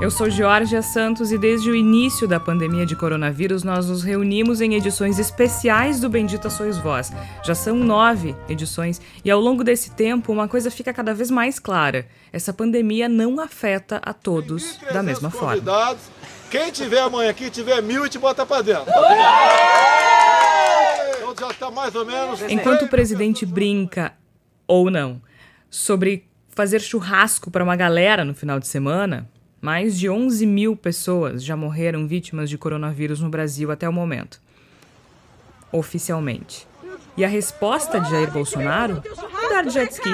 [0.00, 4.60] Eu sou Georgia Santos e desde o início da pandemia de coronavírus nós nos reunimos
[4.60, 7.10] em edições especiais do Bendita Sois Vós.
[7.42, 11.58] Já são nove edições e ao longo desse tempo uma coisa fica cada vez mais
[11.58, 15.96] clara: essa pandemia não afeta a todos da mesma forma.
[16.48, 18.84] Quem tiver amanhã aqui, tiver mil, e te bota pra dentro.
[21.16, 22.40] Então já tá mais ou menos.
[22.48, 24.14] Enquanto o presidente brinca,
[24.66, 25.20] ou não,
[25.68, 29.28] sobre fazer churrasco para uma galera no final de semana,
[29.60, 34.40] mais de 11 mil pessoas já morreram vítimas de coronavírus no Brasil até o momento.
[35.72, 36.66] Oficialmente.
[37.16, 39.02] E a resposta de Jair Bolsonaro?
[39.44, 40.08] Andar de jet ski.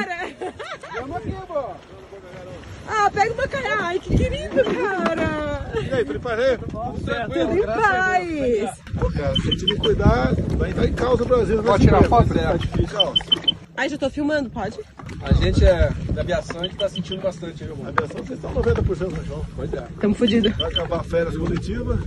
[2.86, 3.76] Ah, pega uma cara.
[3.82, 5.70] Ai, que querido, cara.
[5.74, 6.56] E aí, preparei?
[6.58, 8.80] Tudo em paz.
[9.14, 11.62] Cara, se a gente não cuidar, vai, vai em causa o Brasil.
[11.62, 12.42] Pode tirar foto, né?
[12.42, 13.53] Tá difícil, ó.
[13.76, 14.78] Ai, já tô filmando, pode?
[15.22, 17.88] A gente é da aviação, a gente tá sentindo bastante aí, A irmão.
[17.88, 19.44] aviação, vocês estão 90% no chão.
[19.56, 19.84] Pois é.
[20.00, 20.56] Tamo fodidos.
[20.56, 21.98] Vai acabar a férias coletiva.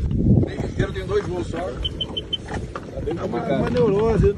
[0.46, 1.58] Mês inteiro tem dois voos só.
[1.58, 3.60] Tá bem É uma, complicado.
[3.60, 4.34] uma neurose.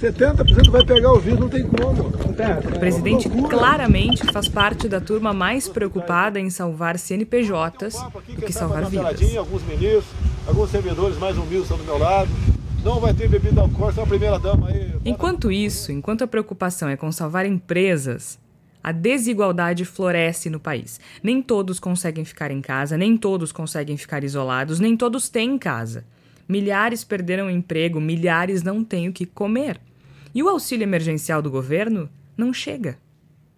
[0.00, 2.02] 70% vai pegar o vírus, não tem como.
[2.08, 7.94] O presidente claramente faz parte da turma mais preocupada em salvar CNPJs
[8.28, 9.36] do que salvar vidas.
[9.36, 10.04] Alguns ministros,
[10.46, 12.28] alguns servidores mais humildes estão do meu lado.
[12.86, 14.94] Não vai ter bebida alcoólica, é a primeira dama aí.
[15.04, 18.38] Enquanto isso, enquanto a preocupação é com salvar empresas,
[18.80, 21.00] a desigualdade floresce no país.
[21.20, 26.04] Nem todos conseguem ficar em casa, nem todos conseguem ficar isolados, nem todos têm casa.
[26.48, 29.80] Milhares perderam o emprego, milhares não têm o que comer.
[30.32, 32.98] E o auxílio emergencial do governo não chega.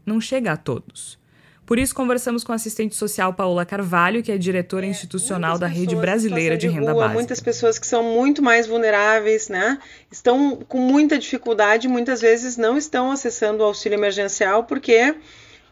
[0.07, 1.19] Não chega a todos.
[1.69, 5.95] Por isso, conversamos com a assistente social Paola Carvalho, que é diretora institucional da Rede
[5.95, 7.15] Brasileira de Renda rua, Básica.
[7.15, 9.79] Muitas pessoas que são muito mais vulneráveis, né?
[10.11, 15.15] Estão com muita dificuldade, muitas vezes não estão acessando o auxílio emergencial porque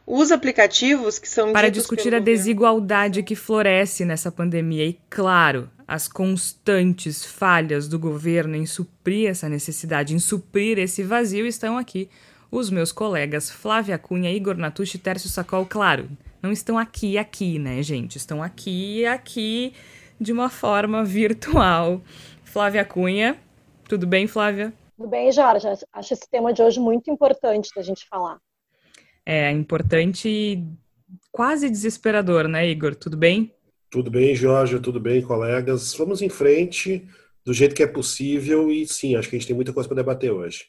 [0.06, 5.70] os aplicativos que são para discutir a governo- desigualdade que floresce nessa pandemia e, claro,
[5.88, 12.10] as constantes falhas do governo em suprir essa necessidade, em suprir esse vazio, estão aqui
[12.50, 15.66] os meus colegas Flávia Cunha, Igor Natucci e Tércio Sacol.
[15.66, 16.08] Claro,
[16.42, 18.16] não estão aqui aqui, né, gente?
[18.16, 19.72] Estão aqui e aqui
[20.20, 22.00] de uma forma virtual.
[22.44, 23.38] Flávia Cunha,
[23.88, 24.72] tudo bem, Flávia?
[24.96, 25.66] Tudo bem, Jorge?
[25.92, 28.38] Acho esse tema de hoje muito importante da gente falar.
[29.24, 30.64] É importante e
[31.30, 32.94] quase desesperador, né, Igor?
[32.94, 33.52] Tudo bem?
[33.90, 34.78] Tudo bem, Jorge?
[34.80, 35.94] Tudo bem, colegas?
[35.94, 37.06] Vamos em frente
[37.44, 39.96] do jeito que é possível e sim, acho que a gente tem muita coisa para
[39.96, 40.66] debater hoje.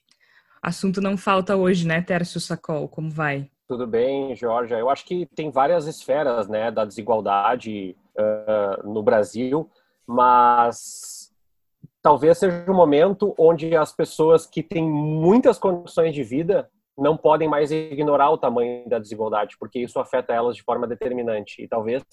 [0.62, 2.88] Assunto não falta hoje, né, Tércio Sacol?
[2.88, 3.50] Como vai?
[3.68, 4.78] Tudo bem, Georgia.
[4.78, 9.70] Eu acho que tem várias esferas né, da desigualdade ah, no Brasil,
[10.06, 11.32] mas
[12.02, 17.48] talvez seja um momento onde as pessoas que têm muitas condições de vida não podem
[17.48, 21.62] mais ignorar o tamanho da desigualdade, porque isso afeta elas de forma determinante.
[21.62, 22.04] E talvez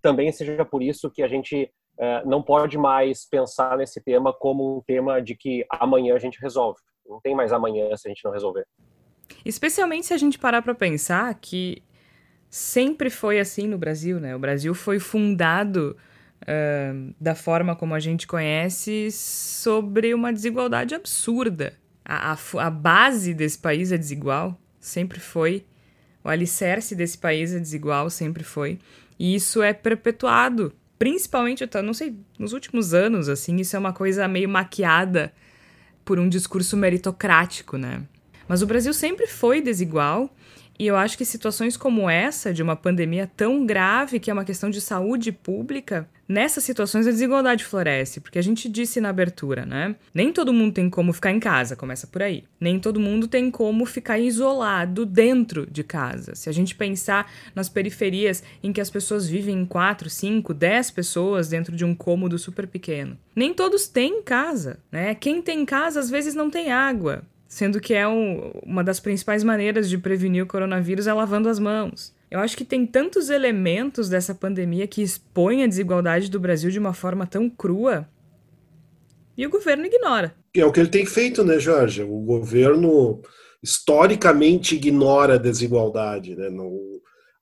[0.00, 4.76] também seja por isso que a gente eh, não pode mais pensar nesse tema como
[4.76, 6.78] um tema de que amanhã a gente resolve.
[7.08, 8.66] Não tem mais amanhã se a gente não resolver.
[9.44, 11.82] Especialmente se a gente parar para pensar que
[12.50, 14.34] sempre foi assim no Brasil, né?
[14.34, 15.96] O Brasil foi fundado
[16.46, 21.74] ah, da forma como a gente conhece sobre uma desigualdade absurda.
[22.04, 25.66] A, a a base desse país é desigual, sempre foi.
[26.24, 28.78] O alicerce desse país é desigual, sempre foi.
[29.18, 33.92] E isso é perpetuado, principalmente, eu não sei, nos últimos anos, assim, isso é uma
[33.92, 35.32] coisa meio maquiada
[36.08, 38.00] por um discurso meritocrático, né?
[38.48, 40.34] Mas o Brasil sempre foi desigual
[40.78, 44.44] e eu acho que situações como essa, de uma pandemia tão grave, que é uma
[44.44, 49.66] questão de saúde pública, nessas situações a desigualdade floresce, porque a gente disse na abertura,
[49.66, 49.96] né?
[50.14, 52.44] Nem todo mundo tem como ficar em casa, começa por aí.
[52.60, 56.36] Nem todo mundo tem como ficar isolado dentro de casa.
[56.36, 60.90] Se a gente pensar nas periferias em que as pessoas vivem em 4, 5, 10
[60.92, 63.18] pessoas dentro de um cômodo super pequeno.
[63.34, 65.14] Nem todos têm casa, né?
[65.14, 69.42] Quem tem casa às vezes não tem água sendo que é um- uma das principais
[69.42, 72.14] maneiras de prevenir o coronavírus é lavando as mãos.
[72.30, 76.78] Eu acho que tem tantos elementos dessa pandemia que expõem a desigualdade do Brasil de
[76.78, 78.06] uma forma tão crua
[79.36, 80.34] e o governo ignora.
[80.54, 82.02] É o que ele tem feito, né, Jorge?
[82.02, 83.22] O governo
[83.62, 86.48] historicamente ignora a desigualdade, né?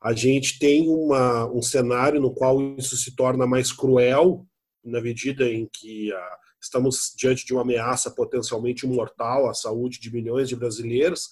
[0.01, 4.47] A gente tem uma, um cenário no qual isso se torna mais cruel,
[4.85, 6.37] na medida em que a,
[6.67, 11.29] estamos diante de uma ameaça potencialmente mortal à saúde de milhões de brasileiros,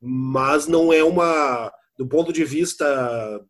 [0.00, 3.44] mas não é uma, do ponto de vista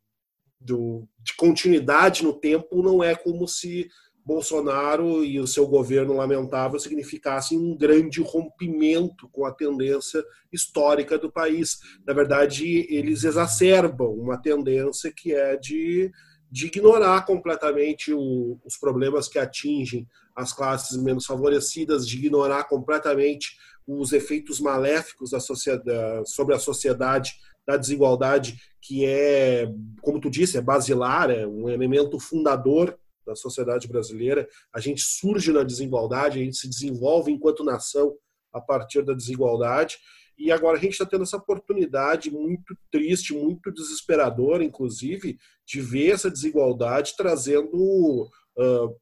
[0.61, 3.89] do, de continuidade no tempo, não é como se
[4.25, 10.23] Bolsonaro e o seu governo lamentável significassem um grande rompimento com a tendência
[10.53, 11.79] histórica do país.
[12.07, 16.13] Na verdade, eles exacerbam uma tendência que é de,
[16.51, 23.57] de ignorar completamente o, os problemas que atingem as classes menos favorecidas, de ignorar completamente
[23.87, 27.33] os efeitos maléficos da sociedade, sobre a sociedade
[27.67, 33.87] da desigualdade, que é, como tu disse, é basilar, é um elemento fundador da sociedade
[33.87, 34.49] brasileira.
[34.73, 38.17] A gente surge na desigualdade, a gente se desenvolve enquanto nação
[38.53, 39.99] a partir da desigualdade.
[40.41, 46.13] E agora a gente está tendo essa oportunidade muito triste, muito desesperadora, inclusive, de ver
[46.13, 48.27] essa desigualdade trazendo
[48.57, 48.97] uh,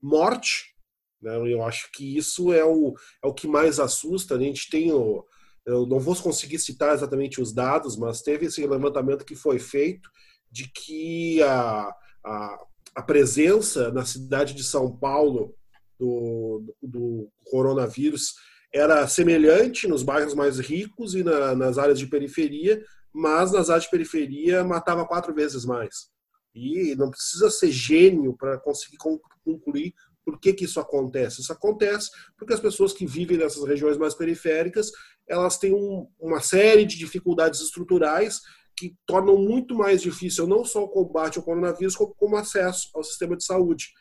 [0.00, 0.72] morte.
[1.20, 1.36] Né?
[1.52, 4.36] Eu acho que isso é o, é o que mais assusta.
[4.36, 5.26] A gente tem o,
[5.66, 10.08] eu não vou conseguir citar exatamente os dados, mas teve esse levantamento que foi feito
[10.48, 11.92] de que a,
[12.24, 15.56] a, a presença na cidade de São Paulo
[15.98, 18.34] do, do coronavírus
[18.74, 23.84] era semelhante nos bairros mais ricos e na, nas áreas de periferia, mas nas áreas
[23.84, 26.08] de periferia matava quatro vezes mais.
[26.52, 29.94] E não precisa ser gênio para conseguir concluir
[30.24, 31.40] por que, que isso acontece?
[31.42, 34.90] Isso acontece porque as pessoas que vivem nessas regiões mais periféricas,
[35.28, 38.40] elas têm um, uma série de dificuldades estruturais
[38.76, 43.04] que tornam muito mais difícil não só o combate ao coronavírus, como, como acesso ao
[43.04, 43.92] sistema de saúde.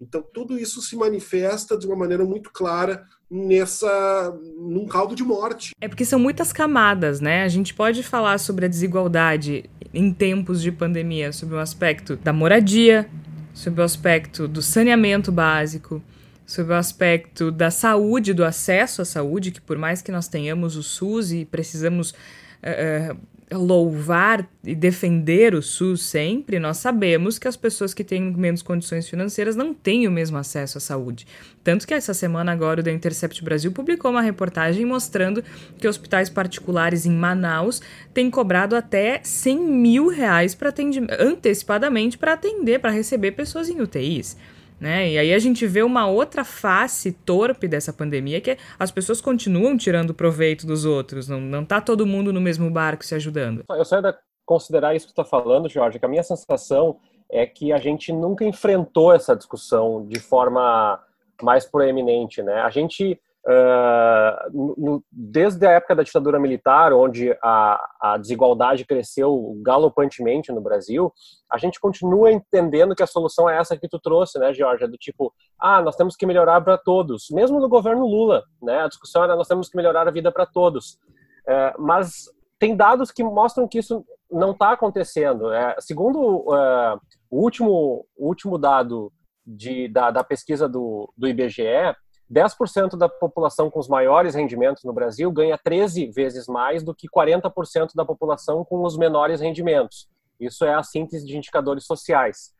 [0.00, 5.72] Então, tudo isso se manifesta de uma maneira muito clara nessa num caldo de morte.
[5.80, 7.44] É porque são muitas camadas, né?
[7.44, 12.32] A gente pode falar sobre a desigualdade em tempos de pandemia, sobre o aspecto da
[12.32, 13.08] moradia,
[13.52, 16.02] sobre o aspecto do saneamento básico,
[16.46, 20.76] sobre o aspecto da saúde, do acesso à saúde, que por mais que nós tenhamos
[20.76, 23.16] o SUS e precisamos uh,
[23.52, 29.08] louvar e defender o SUS sempre, nós sabemos que as pessoas que têm menos condições
[29.08, 31.26] financeiras não têm o mesmo acesso à saúde.
[31.64, 35.42] Tanto que essa semana agora o The Intercept Brasil publicou uma reportagem mostrando
[35.78, 37.82] que hospitais particulares em Manaus
[38.14, 40.72] têm cobrado até 100 mil reais para
[41.18, 44.36] antecipadamente para atender, para receber pessoas em UTIs.
[44.80, 45.10] Né?
[45.10, 49.20] E aí a gente vê uma outra face torpe dessa pandemia, que é as pessoas
[49.20, 53.62] continuam tirando proveito dos outros, não, não tá todo mundo no mesmo barco se ajudando.
[53.68, 56.98] Eu só ia considerar isso que tu está falando, Jorge, que a minha sensação
[57.30, 60.98] é que a gente nunca enfrentou essa discussão de forma
[61.42, 62.62] mais proeminente, né?
[62.62, 69.54] A gente Uh, no, desde a época da ditadura militar, onde a, a, desigualdade cresceu
[69.62, 71.10] galopantemente no Brasil,
[71.50, 74.86] a gente continua entendendo que a solução é essa que tu trouxe, né, Georgia?
[74.86, 77.28] Do tipo, ah, nós temos que melhorar para todos.
[77.30, 80.44] Mesmo no governo Lula, né, a discussão era nós temos que melhorar a vida para
[80.44, 80.98] todos.
[81.46, 82.26] Uh, mas
[82.58, 85.50] tem dados que mostram que isso não está acontecendo.
[85.50, 87.00] É, segundo uh,
[87.30, 89.10] o, último, o último dado
[89.46, 91.96] de, da, da pesquisa do, do IBGE,
[92.30, 97.08] 10% da população com os maiores rendimentos no Brasil ganha 13 vezes mais do que
[97.08, 100.08] 40% da população com os menores rendimentos.
[100.38, 102.54] Isso é a síntese de indicadores sociais.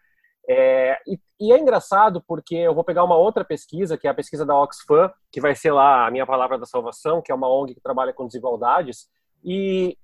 [0.48, 4.14] É, e, e, é engraçado porque eu vou pegar uma outra pesquisa, que é a
[4.14, 7.48] pesquisa da Oxfam, que vai ser lá a minha palavra da salvação, que é uma
[7.48, 9.08] ONG que trabalha com desigualdades.
[9.44, 9.96] E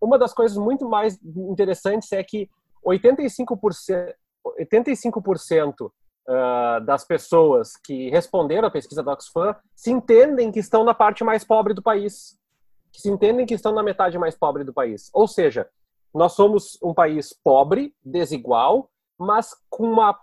[0.00, 2.50] uma das coisas muito mais interessantes é que
[2.84, 4.14] 85%,
[4.60, 5.92] 85%
[6.28, 11.24] uh, das pessoas que responderam à pesquisa da Oxfam se entendem que estão na parte
[11.24, 12.38] mais pobre do país,
[12.92, 15.10] que se entendem que estão na metade mais pobre do país.
[15.12, 15.68] Ou seja,
[16.14, 20.18] nós somos um país pobre, desigual, mas com uma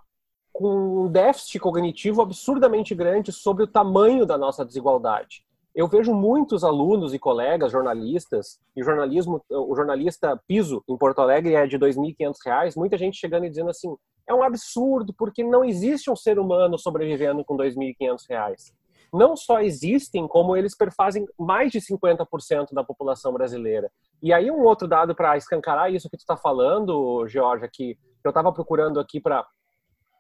[0.52, 5.44] com um déficit cognitivo absurdamente grande sobre o tamanho da nossa desigualdade.
[5.74, 11.56] Eu vejo muitos alunos e colegas jornalistas, e jornalismo, o jornalista piso em Porto Alegre
[11.56, 13.96] é de R$ 2.500, muita gente chegando e dizendo assim:
[14.28, 18.74] é um absurdo, porque não existe um ser humano sobrevivendo com R$ 2.500.
[19.14, 23.92] Não só existem, como eles perfazem mais de 50% da população brasileira.
[24.22, 28.30] E aí um outro dado para escancarar isso que tu está falando, Georgia, que eu
[28.30, 29.46] estava procurando aqui para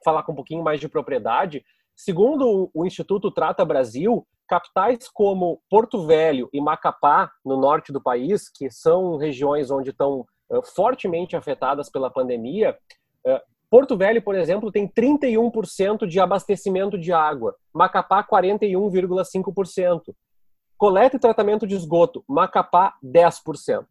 [0.03, 1.63] falar com um pouquinho mais de propriedade.
[1.95, 8.49] Segundo o Instituto Trata Brasil, capitais como Porto Velho e Macapá, no norte do país,
[8.49, 10.25] que são regiões onde estão
[10.75, 12.77] fortemente afetadas pela pandemia,
[13.73, 20.13] Porto Velho, por exemplo, tem 31% de abastecimento de água, Macapá 41,5%.
[20.77, 23.81] Coleta e tratamento de esgoto, Macapá 10%.
[23.81, 23.87] O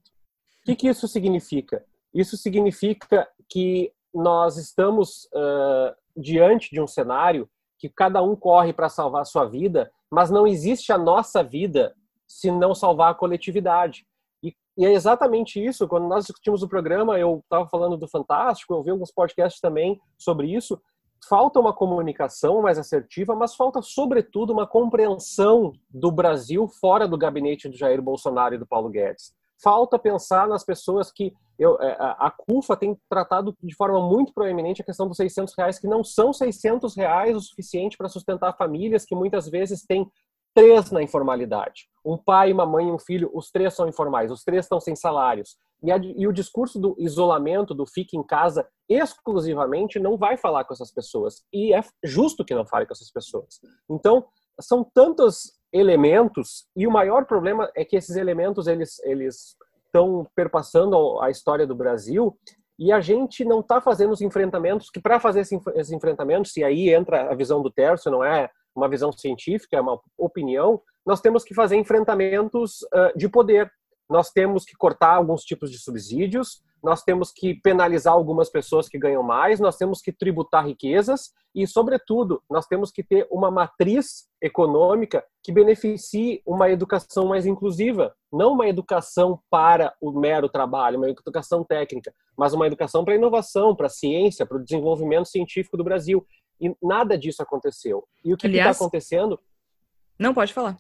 [0.65, 1.85] que, que isso significa?
[2.15, 8.89] Isso significa que nós estamos uh, diante de um cenário que cada um corre para
[8.89, 11.93] salvar a sua vida, mas não existe a nossa vida
[12.29, 14.07] se não salvar a coletividade.
[14.43, 15.87] E, e é exatamente isso.
[15.89, 20.01] Quando nós discutimos o programa, eu estava falando do Fantástico, eu vi alguns podcasts também
[20.19, 20.81] sobre isso.
[21.29, 27.69] Falta uma comunicação mais assertiva, mas falta, sobretudo, uma compreensão do Brasil fora do gabinete
[27.69, 29.33] do Jair Bolsonaro e do Paulo Guedes
[29.63, 34.83] falta pensar nas pessoas que eu, é, a CUFA tem tratado de forma muito proeminente
[34.83, 39.05] a questão dos 600 reais, que não são 600 reais o suficiente para sustentar famílias
[39.05, 40.11] que muitas vezes têm
[40.55, 41.89] três na informalidade.
[42.05, 44.95] Um pai, uma mãe e um filho, os três são informais, os três estão sem
[44.95, 45.57] salários.
[45.83, 50.65] E, a, e, o discurso do isolamento, do fique em casa, exclusivamente, não vai falar
[50.65, 51.43] com essas pessoas.
[51.53, 53.61] E é justo que não fale com essas pessoas.
[53.91, 54.25] Então,
[54.61, 59.57] são tantos elementos e o maior problema é que esses elementos eles eles
[59.87, 62.37] estão perpassando a história do Brasil
[62.79, 66.91] e a gente não está fazendo os enfrentamentos que para fazer esses enfrentamentos se aí
[66.91, 71.45] entra a visão do Terço não é uma visão científica é uma opinião nós temos
[71.45, 72.79] que fazer enfrentamentos
[73.17, 73.71] de poder
[74.09, 78.99] nós temos que cortar alguns tipos de subsídios nós temos que penalizar algumas pessoas que
[78.99, 84.29] ganham mais, nós temos que tributar riquezas e, sobretudo, nós temos que ter uma matriz
[84.43, 91.09] econômica que beneficie uma educação mais inclusiva, não uma educação para o mero trabalho, uma
[91.09, 95.77] educação técnica, mas uma educação para a inovação, para a ciência, para o desenvolvimento científico
[95.77, 96.27] do Brasil.
[96.63, 98.07] E nada disso aconteceu.
[98.25, 99.39] E o que está acontecendo?
[100.17, 100.79] Não pode falar.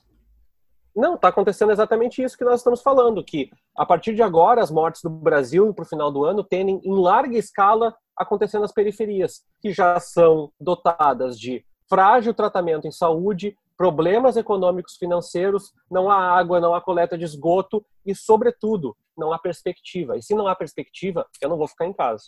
[0.94, 4.70] Não, está acontecendo exatamente isso que nós estamos falando, que a partir de agora as
[4.70, 9.42] mortes do Brasil para o final do ano tendem em larga escala acontecendo nas periferias,
[9.60, 16.60] que já são dotadas de frágil tratamento em saúde, problemas econômicos financeiros, não há água,
[16.60, 20.16] não há coleta de esgoto e, sobretudo, não há perspectiva.
[20.16, 22.24] E se não há perspectiva, eu não vou ficar em casa.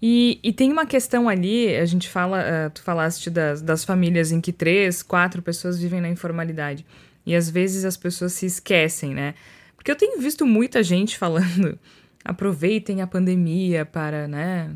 [0.00, 4.32] E, e tem uma questão ali, a gente fala, uh, tu falaste das, das famílias
[4.32, 6.84] em que três, quatro pessoas vivem na informalidade.
[7.24, 9.34] E às vezes as pessoas se esquecem, né?
[9.76, 11.78] Porque eu tenho visto muita gente falando:
[12.24, 14.70] aproveitem a pandemia para, né?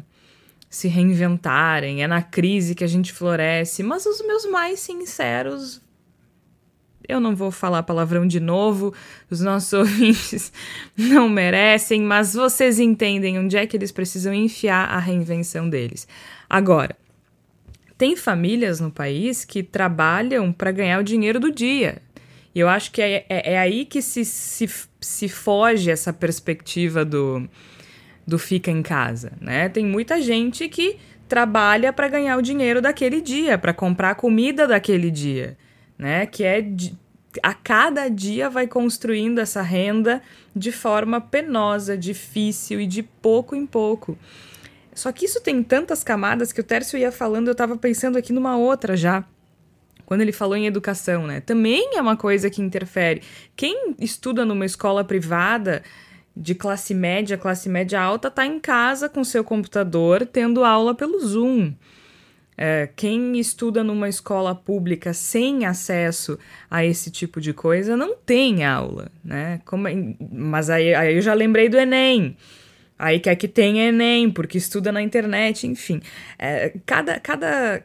[0.70, 3.82] Se reinventarem, é na crise que a gente floresce.
[3.82, 5.80] Mas os meus mais sinceros
[7.08, 8.92] eu não vou falar palavrão de novo,
[9.30, 10.52] os nossos ouvintes
[10.96, 16.06] não merecem, mas vocês entendem onde é que eles precisam enfiar a reinvenção deles.
[16.48, 16.96] Agora,
[17.98, 22.02] tem famílias no país que trabalham para ganhar o dinheiro do dia.
[22.54, 24.68] E eu acho que é, é, é, aí que se, se,
[25.00, 27.48] se foge essa perspectiva do,
[28.26, 29.68] do fica em casa, né?
[29.68, 30.96] Tem muita gente que
[31.28, 35.56] trabalha para ganhar o dinheiro daquele dia, para comprar a comida daquele dia,
[35.98, 36.26] né?
[36.26, 36.96] Que é de,
[37.42, 40.22] a cada dia vai construindo essa renda
[40.54, 44.18] de forma penosa, difícil e de pouco em pouco.
[44.94, 48.32] Só que isso tem tantas camadas que o Tércio ia falando, eu estava pensando aqui
[48.32, 49.24] numa outra já
[50.06, 51.40] quando ele falou em educação, né?
[51.40, 53.22] Também é uma coisa que interfere.
[53.56, 55.82] Quem estuda numa escola privada
[56.34, 61.18] de classe média, classe média alta, tá em casa com seu computador tendo aula pelo
[61.18, 61.74] Zoom.
[62.58, 66.38] É, quem estuda numa escola pública sem acesso
[66.70, 69.60] a esse tipo de coisa não tem aula, né?
[69.64, 69.86] Como,
[70.32, 72.36] mas aí, aí eu já lembrei do Enem.
[72.98, 76.00] Aí quer que tenha Enem, porque estuda na internet, enfim.
[76.38, 77.82] É, cada, cada,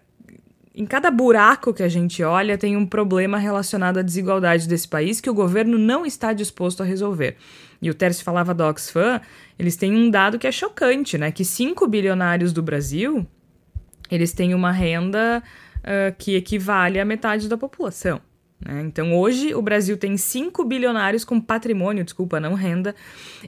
[0.73, 5.19] em cada buraco que a gente olha tem um problema relacionado à desigualdade desse país
[5.19, 7.35] que o governo não está disposto a resolver.
[7.81, 9.19] E o Tércio falava do Oxfam,
[9.59, 11.29] eles têm um dado que é chocante, né?
[11.29, 13.27] Que 5 bilionários do Brasil,
[14.11, 15.41] eles têm uma renda
[15.77, 18.21] uh, que equivale à metade da população.
[18.63, 18.81] Né?
[18.85, 22.93] Então, hoje, o Brasil tem 5 bilionários com patrimônio, desculpa, não renda,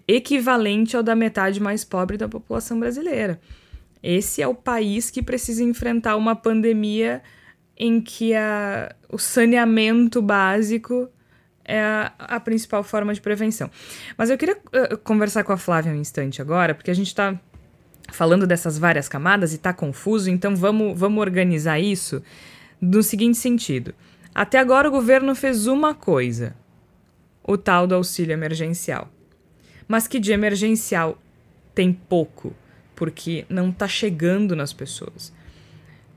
[0.07, 3.39] equivalente ao da metade mais pobre da população brasileira.
[4.01, 7.21] Esse é o país que precisa enfrentar uma pandemia
[7.77, 11.09] em que a, o saneamento básico
[11.63, 13.69] é a, a, principal forma de prevenção.
[14.17, 17.39] Mas eu queria uh, conversar com a Flávia um instante agora, porque a gente está
[18.13, 22.21] falando dessas várias camadas e está confuso, então vamos, vamos organizar isso
[22.79, 23.93] no seguinte sentido.
[24.33, 26.55] Até agora o governo fez uma coisa:
[27.43, 29.09] o tal do auxílio emergencial.
[29.87, 31.17] Mas que de emergencial
[31.75, 32.53] tem pouco
[32.95, 35.33] porque não está chegando nas pessoas.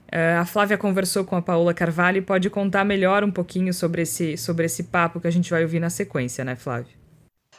[0.07, 4.03] Uh, a Flávia conversou com a Paola Carvalho e pode contar melhor um pouquinho sobre
[4.03, 6.96] esse, sobre esse papo que a gente vai ouvir na sequência, né, Flávia?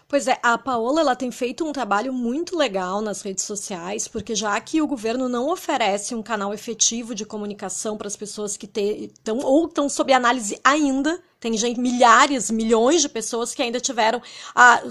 [0.10, 4.34] Pois é, a Paola ela tem feito um trabalho muito legal nas redes sociais, porque
[4.36, 8.70] já que o governo não oferece um canal efetivo de comunicação para as pessoas que
[8.80, 14.22] estão ou estão sob análise ainda, Tem gente, milhares, milhões de pessoas que ainda tiveram
[14.56, 14.82] ah,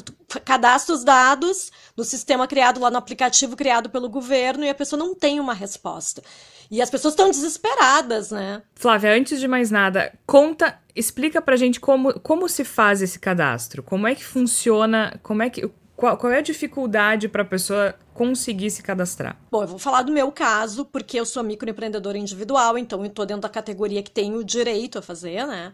[0.45, 5.15] cadastros dados no sistema criado lá no aplicativo criado pelo governo e a pessoa não
[5.15, 6.23] tem uma resposta.
[6.71, 8.63] E as pessoas estão desesperadas, né?
[8.75, 13.83] Flávia, antes de mais nada, conta, explica pra gente como, como se faz esse cadastro,
[13.83, 17.95] como é que funciona, como é que qual, qual é a dificuldade para a pessoa
[18.13, 19.37] conseguir se cadastrar?
[19.51, 23.25] Bom, eu vou falar do meu caso, porque eu sou microempreendedora individual, então eu estou
[23.25, 25.73] dentro da categoria que tem o direito a fazer, né?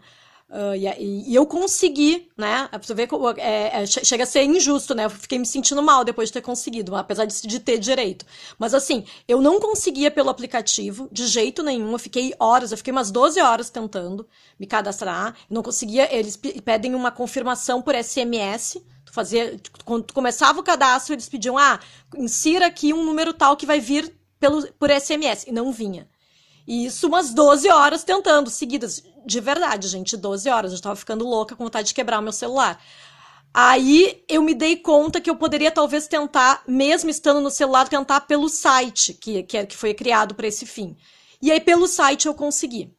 [0.53, 2.69] Uh, e, e, eu consegui, né?
[2.79, 5.05] Você vê que é, é, chega a ser injusto, né?
[5.05, 8.23] Eu fiquei me sentindo mal depois de ter conseguido, apesar de, de, ter direito.
[8.59, 11.91] Mas assim, eu não conseguia pelo aplicativo, de jeito nenhum.
[11.91, 14.27] Eu fiquei horas, eu fiquei umas 12 horas tentando
[14.59, 15.35] me cadastrar.
[15.49, 18.79] Não conseguia, eles pedem uma confirmação por SMS.
[19.05, 21.79] Tu fazia, quando tu começava o cadastro, eles pediam, ah,
[22.15, 25.47] insira aqui um número tal que vai vir pelo, por SMS.
[25.47, 26.07] E não vinha.
[26.67, 29.03] Isso umas 12 horas tentando, seguidas.
[29.25, 30.73] De verdade, gente, 12 horas.
[30.73, 32.81] Eu tava ficando louca com vontade de quebrar o meu celular.
[33.53, 38.21] Aí eu me dei conta que eu poderia talvez tentar, mesmo estando no celular, tentar
[38.21, 40.97] pelo site que, que, que foi criado para esse fim.
[41.41, 42.91] E aí pelo site eu consegui.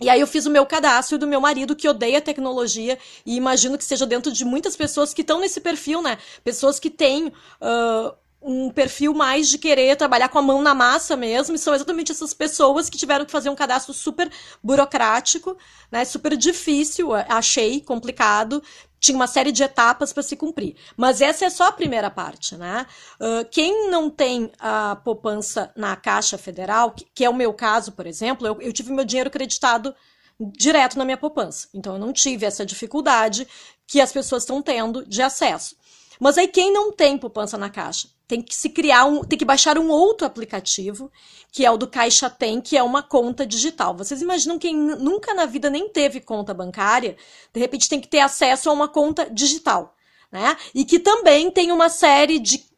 [0.00, 3.76] E aí eu fiz o meu cadastro do meu marido que odeia tecnologia e imagino
[3.76, 6.18] que seja dentro de muitas pessoas que estão nesse perfil, né?
[6.44, 11.16] Pessoas que têm uh, um perfil mais de querer trabalhar com a mão na massa
[11.16, 14.30] mesmo, e são exatamente essas pessoas que tiveram que fazer um cadastro super
[14.62, 15.56] burocrático,
[15.90, 18.62] né, super difícil, achei complicado,
[19.00, 20.76] tinha uma série de etapas para se cumprir.
[20.96, 22.86] Mas essa é só a primeira parte, né?
[23.20, 27.92] Uh, quem não tem a poupança na Caixa Federal, que, que é o meu caso,
[27.92, 29.94] por exemplo, eu, eu tive meu dinheiro creditado
[30.40, 31.68] direto na minha poupança.
[31.72, 33.46] Então eu não tive essa dificuldade
[33.86, 35.76] que as pessoas estão tendo de acesso.
[36.20, 39.44] Mas aí quem não tem poupança na Caixa, tem que se criar um, tem que
[39.44, 41.10] baixar um outro aplicativo,
[41.50, 43.96] que é o do Caixa Tem, que é uma conta digital.
[43.96, 47.16] Vocês imaginam quem nunca na vida nem teve conta bancária,
[47.52, 49.96] de repente tem que ter acesso a uma conta digital,
[50.30, 50.58] né?
[50.74, 52.68] E que também tem uma série de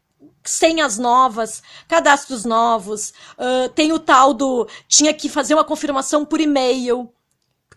[0.44, 6.40] senhas novas, cadastros novos, uh, tem o tal do tinha que fazer uma confirmação por
[6.40, 7.12] e-mail,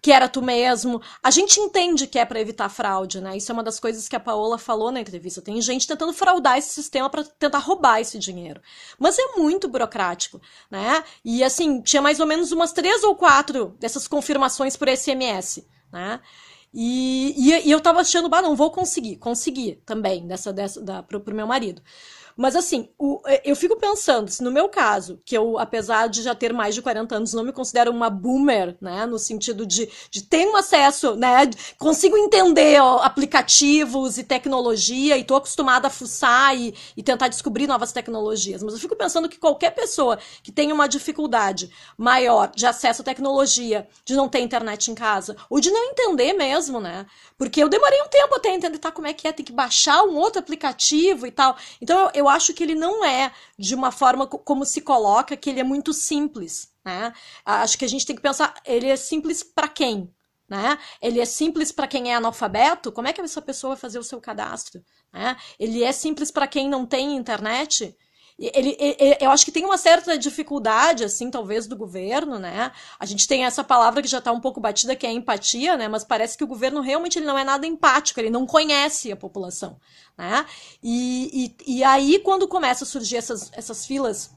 [0.04, 1.02] que era tu mesmo.
[1.24, 3.38] A gente entende que é para evitar fraude, né?
[3.38, 5.42] Isso é uma das coisas que a Paola falou na entrevista.
[5.42, 8.60] Tem gente tentando fraudar esse sistema para tentar roubar esse dinheiro.
[9.00, 11.02] Mas é muito burocrático, né?
[11.24, 16.20] E assim, tinha mais ou menos umas três ou quatro dessas confirmações por SMS, né?
[16.74, 19.16] E, e, e eu tava achando, bah, não vou conseguir.
[19.16, 21.82] Consegui também, dessa, dessa, da, pro, pro meu marido.
[22.36, 26.22] Mas assim, o, é, eu fico pensando, se no meu caso, que eu, apesar de
[26.22, 29.06] já ter mais de 40 anos, não me considero uma boomer, né?
[29.06, 31.50] No sentido de, de ter um acesso, né?
[31.78, 37.67] Consigo entender ó, aplicativos e tecnologia e tô acostumada a fuçar e, e tentar descobrir
[37.67, 38.63] novas tecnologias.
[38.63, 43.06] Mas eu fico pensando que qualquer pessoa que tenha uma dificuldade maior de acesso à
[43.06, 47.06] tecnologia, de não ter internet em casa, ou de não entender mesmo, né?
[47.38, 50.04] Porque eu demorei um tempo até entender tá, como é que é, tem que baixar
[50.04, 51.56] um outro aplicativo e tal.
[51.82, 55.50] Então eu, eu acho que ele não é de uma forma como se coloca, que
[55.50, 56.72] ele é muito simples.
[56.84, 57.14] Né?
[57.46, 60.14] Acho que a gente tem que pensar, ele é simples para quem?
[60.48, 60.78] Né?
[61.02, 62.92] Ele é simples para quem é analfabeto?
[62.92, 64.84] Como é que essa pessoa vai fazer o seu cadastro?
[65.12, 65.36] Né?
[65.60, 67.96] Ele é simples para quem não tem internet?
[68.38, 72.72] Ele, ele, eu acho que tem uma certa dificuldade, assim, talvez, do governo, né?
[73.00, 75.88] A gente tem essa palavra que já está um pouco batida, que é empatia, né?
[75.88, 79.15] Mas parece que o governo realmente ele não é nada empático, ele não conhece a
[79.15, 79.80] população,
[80.17, 80.46] né?
[80.82, 84.32] E, e, e aí, quando começa a surgir essas, essas filas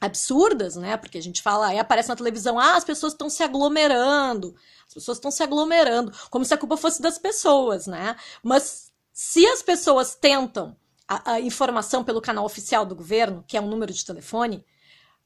[0.00, 0.96] absurdas, né?
[0.96, 4.56] Porque a gente fala, aí aparece na televisão, ah, as pessoas estão se aglomerando,
[4.88, 8.16] as pessoas estão se aglomerando, como se a culpa fosse das pessoas, né?
[8.42, 10.74] Mas se as pessoas tentam
[11.10, 14.64] a, a informação pelo canal oficial do governo, que é um número de telefone,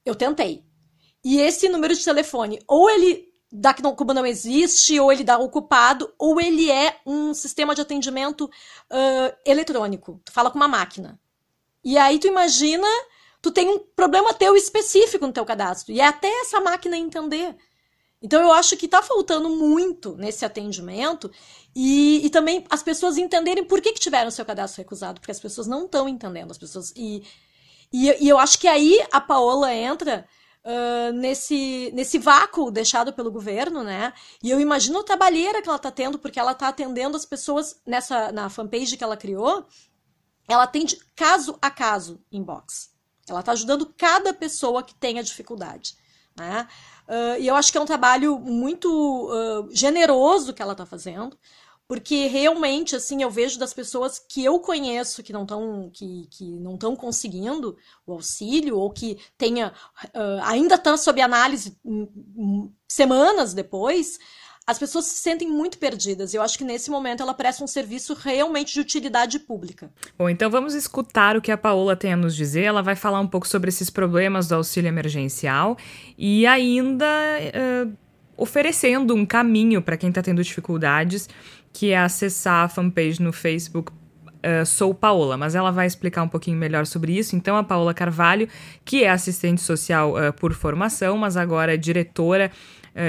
[0.03, 0.65] eu tentei.
[1.23, 5.23] E esse número de telefone, ou ele dá que não, como não existe, ou ele
[5.23, 10.21] dá ocupado, ou ele é um sistema de atendimento uh, eletrônico.
[10.25, 11.21] Tu fala com uma máquina.
[11.85, 12.89] E aí tu imagina,
[13.43, 15.93] tu tem um problema teu específico no teu cadastro.
[15.93, 17.55] E é até essa máquina entender.
[18.25, 21.31] Então eu acho que está faltando muito nesse atendimento
[21.77, 25.39] e, e, também as pessoas entenderem por que, que tiveram seu cadastro recusado, porque as
[25.39, 26.91] pessoas não estão entendendo, as pessoas.
[26.97, 27.23] E,
[27.93, 30.27] e, e, eu acho que aí a Paola entra
[30.65, 34.15] uh, nesse, nesse vácuo deixado pelo governo, né?
[34.43, 37.79] E eu imagino a trabalheira que ela está tendo, porque ela está atendendo as pessoas
[37.87, 39.67] nessa na fanpage que ela criou,
[40.49, 42.91] ela atende caso a caso inbox.
[43.29, 45.95] Ela está ajudando cada pessoa que tenha dificuldade.
[46.37, 46.67] Né?
[47.09, 51.39] Uh, e eu acho que é um trabalho muito uh, generoso que ela está fazendo,
[51.87, 56.59] porque realmente, assim, eu vejo das pessoas que eu conheço que não estão que, que
[56.59, 59.73] não estão conseguindo o auxílio, ou que tenha,
[60.07, 61.77] uh, ainda estão sob análise
[62.89, 64.19] semanas depois,
[64.67, 66.33] as pessoas se sentem muito perdidas.
[66.33, 69.91] Eu acho que nesse momento ela presta um serviço realmente de utilidade pública.
[70.19, 72.63] Bom, então vamos escutar o que a Paola tem a nos dizer.
[72.63, 75.77] Ela vai falar um pouco sobre esses problemas do auxílio emergencial
[76.17, 77.93] e ainda uh,
[78.39, 81.29] oferecendo um caminho para quem está tendo dificuldades,
[81.71, 83.93] que é acessar a fanpage no Facebook
[84.45, 87.35] Uh, sou Paola, mas ela vai explicar um pouquinho melhor sobre isso.
[87.35, 88.47] Então, a Paola Carvalho,
[88.85, 92.51] que é assistente social uh, por formação, mas agora é diretora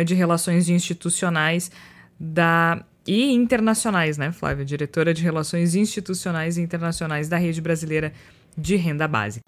[0.06, 1.72] de relações institucionais
[2.20, 4.66] da e internacionais, né, Flávia?
[4.66, 8.12] Diretora de relações institucionais e internacionais da Rede Brasileira
[8.58, 9.44] de Renda Básica.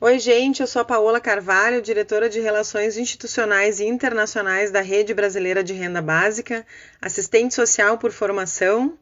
[0.00, 5.14] Oi, gente, eu sou a Paola Carvalho, diretora de Relações Institucionais e Internacionais da Rede
[5.14, 6.66] Brasileira de Renda Básica,
[7.00, 8.98] assistente social por formação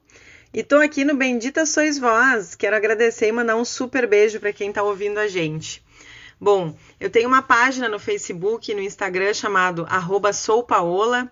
[0.55, 2.55] e tô aqui no Bendita Sois Vós.
[2.55, 5.83] Quero agradecer e mandar um super beijo para quem está ouvindo a gente.
[6.43, 9.87] Bom, eu tenho uma página no Facebook e no Instagram chamado
[10.35, 11.31] @soupaola,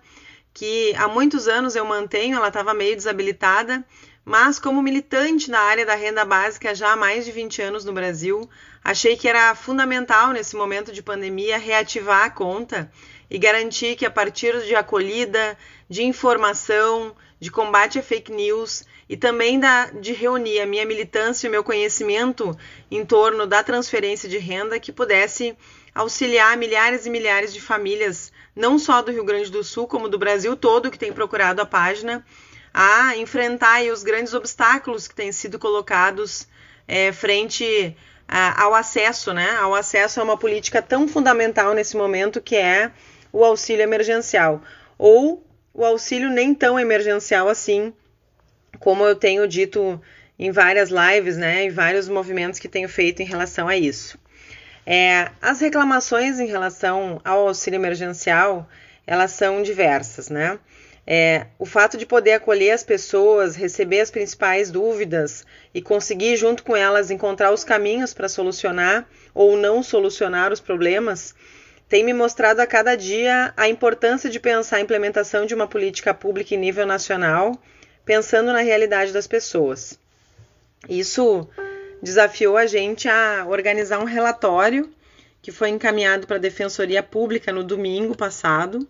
[0.53, 3.85] que há muitos anos eu mantenho, ela estava meio desabilitada,
[4.23, 7.91] mas como militante na área da renda básica já há mais de 20 anos no
[7.91, 8.49] Brasil,
[8.81, 12.89] achei que era fundamental nesse momento de pandemia reativar a conta
[13.29, 15.57] e garantir que a partir de acolhida,
[15.89, 21.45] de informação, de combate a fake news, e também da, de reunir a minha militância
[21.45, 22.57] e o meu conhecimento
[22.89, 25.53] em torno da transferência de renda que pudesse
[25.93, 30.17] auxiliar milhares e milhares de famílias, não só do Rio Grande do Sul, como do
[30.17, 32.25] Brasil todo, que tem procurado a página,
[32.73, 36.47] a enfrentar os grandes obstáculos que têm sido colocados
[36.87, 39.57] é, frente a, ao acesso, né?
[39.57, 42.89] Ao acesso a uma política tão fundamental nesse momento que é
[43.29, 44.61] o auxílio emergencial.
[44.97, 47.93] Ou o auxílio nem tão emergencial assim,
[48.81, 50.01] como eu tenho dito
[50.37, 54.19] em várias lives, né, em vários movimentos que tenho feito em relação a isso.
[54.85, 58.67] É, as reclamações em relação ao auxílio emergencial,
[59.05, 60.59] elas são diversas, né?
[61.05, 66.63] É, o fato de poder acolher as pessoas, receber as principais dúvidas e conseguir, junto
[66.63, 71.35] com elas, encontrar os caminhos para solucionar ou não solucionar os problemas,
[71.87, 76.13] tem me mostrado a cada dia a importância de pensar a implementação de uma política
[76.13, 77.59] pública em nível nacional
[78.05, 79.99] pensando na realidade das pessoas.
[80.89, 81.47] Isso
[82.01, 84.91] desafiou a gente a organizar um relatório
[85.41, 88.87] que foi encaminhado para a Defensoria Pública no domingo passado.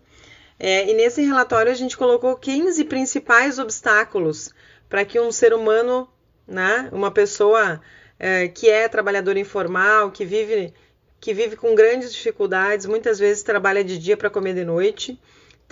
[0.58, 4.50] É, e nesse relatório a gente colocou 15 principais obstáculos
[4.88, 6.08] para que um ser humano,
[6.46, 7.80] né, uma pessoa
[8.18, 10.72] é, que é trabalhador informal, que vive,
[11.18, 15.18] que vive com grandes dificuldades, muitas vezes trabalha de dia para comer de noite,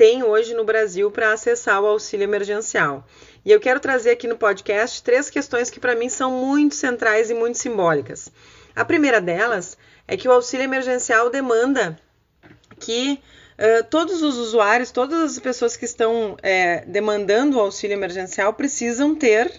[0.01, 3.07] tem hoje no Brasil para acessar o auxílio emergencial.
[3.45, 7.29] E eu quero trazer aqui no podcast três questões que para mim são muito centrais
[7.29, 8.33] e muito simbólicas.
[8.75, 9.77] A primeira delas
[10.09, 12.01] é que o auxílio emergencial demanda
[12.79, 13.21] que
[13.59, 19.15] uh, todos os usuários, todas as pessoas que estão é, demandando o auxílio emergencial precisam
[19.15, 19.53] ter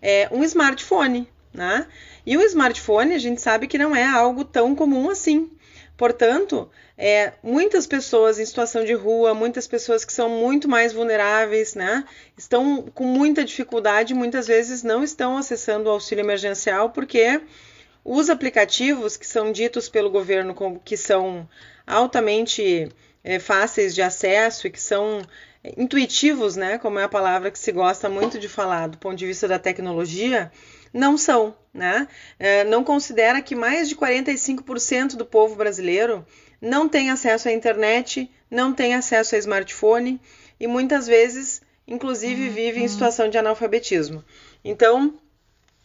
[0.00, 1.88] é, um smartphone, né?
[2.24, 5.50] E o smartphone a gente sabe que não é algo tão comum assim.
[5.96, 11.74] Portanto, é, muitas pessoas em situação de rua, muitas pessoas que são muito mais vulneráveis,
[11.74, 12.04] né,
[12.36, 17.40] estão com muita dificuldade, muitas vezes não estão acessando o auxílio emergencial porque
[18.04, 21.48] os aplicativos que são ditos pelo governo como que são
[21.86, 22.88] altamente
[23.24, 25.22] é, fáceis de acesso e que são
[25.76, 29.26] intuitivos, né, como é a palavra que se gosta muito de falar do ponto de
[29.26, 30.52] vista da tecnologia,
[30.96, 32.08] não são, né?
[32.38, 36.26] É, não considera que mais de 45% do povo brasileiro
[36.60, 40.20] não tem acesso à internet, não tem acesso a smartphone
[40.58, 44.24] e muitas vezes, inclusive, vive em situação de analfabetismo.
[44.64, 45.14] Então,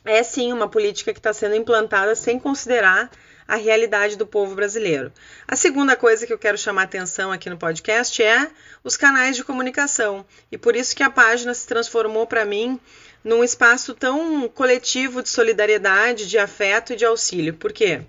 [0.05, 3.11] é sim uma política que está sendo implantada sem considerar
[3.47, 5.11] a realidade do povo brasileiro.
[5.45, 8.49] A segunda coisa que eu quero chamar atenção aqui no podcast é
[8.81, 10.25] os canais de comunicação.
[10.49, 12.79] E por isso que a página se transformou para mim
[13.23, 17.53] num espaço tão coletivo de solidariedade, de afeto e de auxílio.
[17.53, 18.01] Por quê?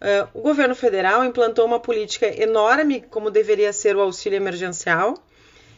[0.00, 5.22] Uh, o governo federal implantou uma política enorme, como deveria ser o auxílio emergencial,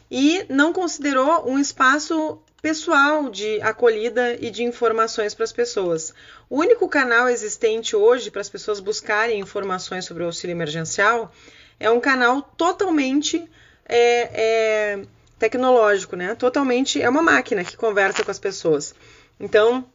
[0.09, 6.13] e não considerou um espaço pessoal de acolhida e de informações para as pessoas.
[6.49, 11.33] O único canal existente hoje para as pessoas buscarem informações sobre o auxílio emergencial
[11.77, 13.45] é um canal totalmente
[13.85, 15.01] é, é,
[15.43, 16.35] tecnológico, né?
[16.35, 18.95] Totalmente é uma máquina que conversa com as pessoas.
[19.37, 19.85] Então,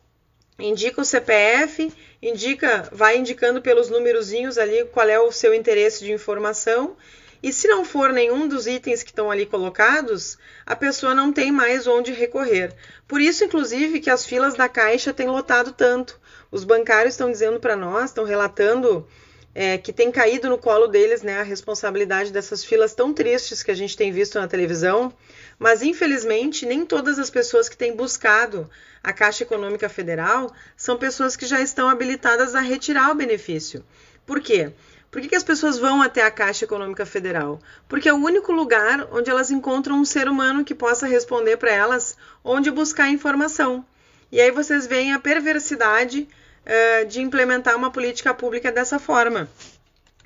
[0.58, 6.12] indica o CPF, indica, vai indicando pelos númerozinhos ali qual é o seu interesse de
[6.12, 6.96] informação.
[7.42, 11.50] E se não for nenhum dos itens que estão ali colocados, a pessoa não tem
[11.50, 12.74] mais onde recorrer.
[13.06, 16.20] Por isso, inclusive, que as filas da Caixa têm lotado tanto.
[16.50, 19.08] Os bancários estão dizendo para nós, estão relatando
[19.54, 23.70] é, que tem caído no colo deles né, a responsabilidade dessas filas tão tristes que
[23.70, 25.12] a gente tem visto na televisão,
[25.58, 28.68] mas infelizmente nem todas as pessoas que têm buscado
[29.02, 33.84] a Caixa Econômica Federal são pessoas que já estão habilitadas a retirar o benefício.
[34.26, 34.72] Por quê?
[35.10, 37.58] Por que, que as pessoas vão até a Caixa Econômica Federal?
[37.88, 41.72] Porque é o único lugar onde elas encontram um ser humano que possa responder para
[41.72, 43.84] elas onde buscar informação.
[44.30, 46.28] E aí vocês veem a perversidade
[46.68, 49.48] uh, de implementar uma política pública dessa forma.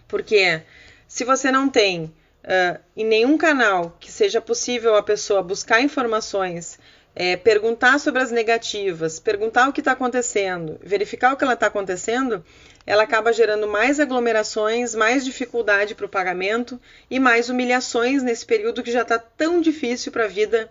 [0.09, 0.62] Porque
[1.07, 6.78] se você não tem uh, em nenhum canal que seja possível a pessoa buscar informações,
[7.14, 11.66] é, perguntar sobre as negativas, perguntar o que está acontecendo, verificar o que ela está
[11.66, 12.42] acontecendo,
[12.87, 18.83] ela acaba gerando mais aglomerações, mais dificuldade para o pagamento e mais humilhações nesse período
[18.83, 20.70] que já está tão difícil para a vida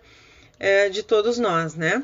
[0.58, 2.02] é, de todos nós, né?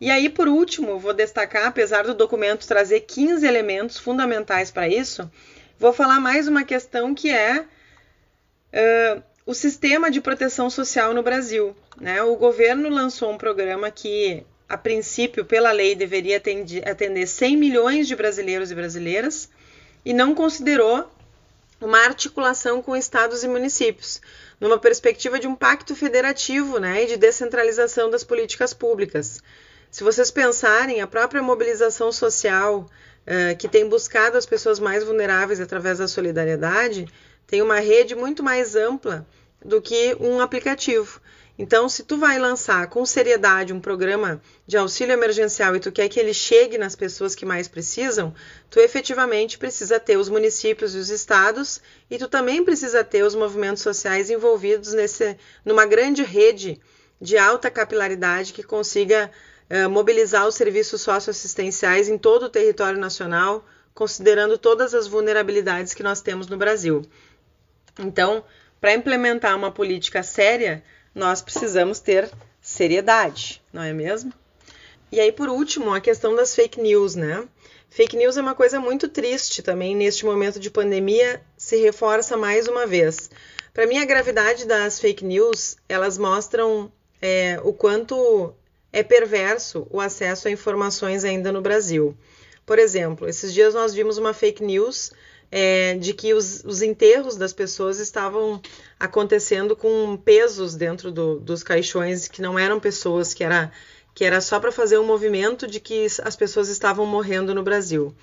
[0.00, 5.30] E aí, por último, vou destacar, apesar do documento trazer 15 elementos fundamentais para isso,
[5.78, 11.76] vou falar mais uma questão que é uh, o sistema de proteção social no Brasil.
[12.00, 12.22] Né?
[12.22, 16.40] O governo lançou um programa que, a princípio, pela lei, deveria
[16.86, 19.50] atender 100 milhões de brasileiros e brasileiras
[20.02, 21.10] e não considerou
[21.78, 24.20] uma articulação com estados e municípios,
[24.58, 29.42] numa perspectiva de um pacto federativo né, e de descentralização das políticas públicas.
[29.90, 32.86] Se vocês pensarem, a própria mobilização social
[33.26, 37.06] uh, que tem buscado as pessoas mais vulneráveis através da solidariedade
[37.46, 39.26] tem uma rede muito mais ampla
[39.64, 41.20] do que um aplicativo.
[41.58, 46.08] Então, se tu vai lançar com seriedade um programa de auxílio emergencial e tu quer
[46.08, 48.32] que ele chegue nas pessoas que mais precisam,
[48.70, 53.34] tu efetivamente precisa ter os municípios e os estados e tu também precisa ter os
[53.34, 56.80] movimentos sociais envolvidos nesse, numa grande rede
[57.20, 59.30] de alta capilaridade que consiga
[59.90, 66.20] mobilizar os serviços socioassistenciais em todo o território nacional, considerando todas as vulnerabilidades que nós
[66.20, 67.04] temos no Brasil.
[67.98, 68.44] Então,
[68.80, 70.82] para implementar uma política séria,
[71.14, 72.30] nós precisamos ter
[72.60, 74.32] seriedade, não é mesmo?
[75.12, 77.46] E aí, por último, a questão das fake news, né?
[77.88, 82.68] Fake news é uma coisa muito triste também neste momento de pandemia, se reforça mais
[82.68, 83.28] uma vez.
[83.74, 88.54] Para mim, a gravidade das fake news, elas mostram é, o quanto
[88.92, 92.16] é perverso o acesso a informações ainda no Brasil.
[92.66, 95.12] Por exemplo, esses dias nós vimos uma fake news
[95.50, 98.60] é, de que os, os, enterros das pessoas estavam
[98.98, 103.72] acontecendo com pesos dentro do, dos caixões que não eram pessoas, que era,
[104.14, 108.14] que era só para fazer um movimento de que as pessoas estavam morrendo no Brasil.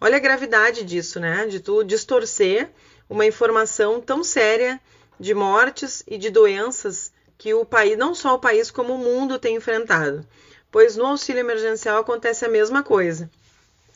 [0.00, 1.46] Olha a gravidade disso, né?
[1.46, 2.70] De tu distorcer
[3.08, 4.80] uma informação tão séria
[5.18, 7.09] de mortes e de doenças
[7.40, 10.26] que o país, não só o país, como o mundo tem enfrentado.
[10.70, 13.30] Pois no auxílio emergencial acontece a mesma coisa.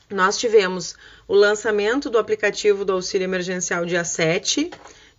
[0.09, 0.97] Nós tivemos
[1.29, 4.71] o lançamento do aplicativo do auxílio emergencial dia 7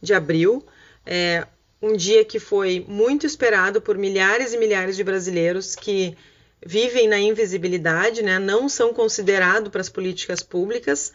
[0.02, 0.66] de abril,
[1.06, 1.46] é,
[1.80, 6.18] um dia que foi muito esperado por milhares e milhares de brasileiros que
[6.66, 11.14] vivem na invisibilidade, né, não são considerados para as políticas públicas.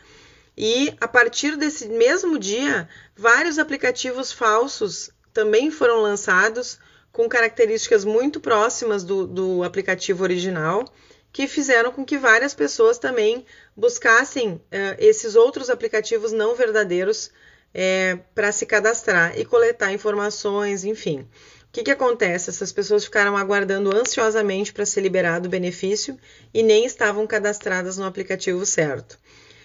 [0.57, 6.79] E a partir desse mesmo dia, vários aplicativos falsos também foram lançados
[7.13, 10.85] com características muito próximas do, do aplicativo original,
[11.33, 13.45] que fizeram com que várias pessoas também
[13.77, 14.61] buscassem uh,
[14.99, 17.31] esses outros aplicativos não verdadeiros
[17.73, 21.21] é, para se cadastrar e coletar informações, enfim.
[21.21, 22.51] O que, que acontece?
[22.51, 26.19] Essas pessoas ficaram aguardando ansiosamente para ser liberado o benefício
[26.53, 29.17] e nem estavam cadastradas no aplicativo certo.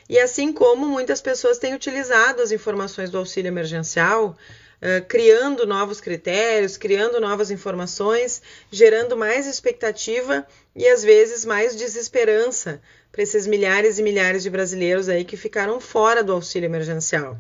[0.08, 4.38] E assim como muitas pessoas têm utilizado as informações do auxílio emergencial
[5.08, 12.82] criando novos critérios, criando novas informações, gerando mais expectativa e às vezes mais desesperança
[13.16, 17.40] para esses milhares e milhares de brasileiros aí que ficaram fora do auxílio emergencial.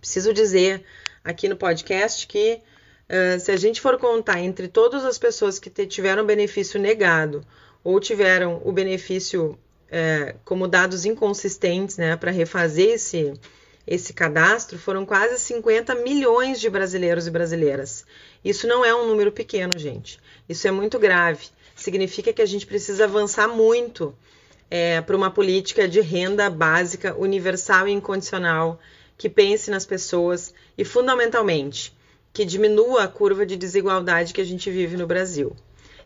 [0.00, 0.82] Preciso dizer
[1.22, 2.62] aqui no podcast que
[3.10, 7.44] uh, se a gente for contar entre todas as pessoas que tiveram benefício negado
[7.84, 9.58] ou tiveram o benefício
[9.90, 13.34] uh, como dados inconsistentes, né, para refazer esse
[13.86, 18.04] esse cadastro, foram quase 50 milhões de brasileiros e brasileiras.
[18.44, 20.18] Isso não é um número pequeno, gente.
[20.48, 21.46] Isso é muito grave.
[21.74, 24.14] Significa que a gente precisa avançar muito
[24.70, 28.80] é, para uma política de renda básica, universal e incondicional,
[29.16, 31.96] que pense nas pessoas e, fundamentalmente,
[32.32, 35.56] que diminua a curva de desigualdade que a gente vive no Brasil.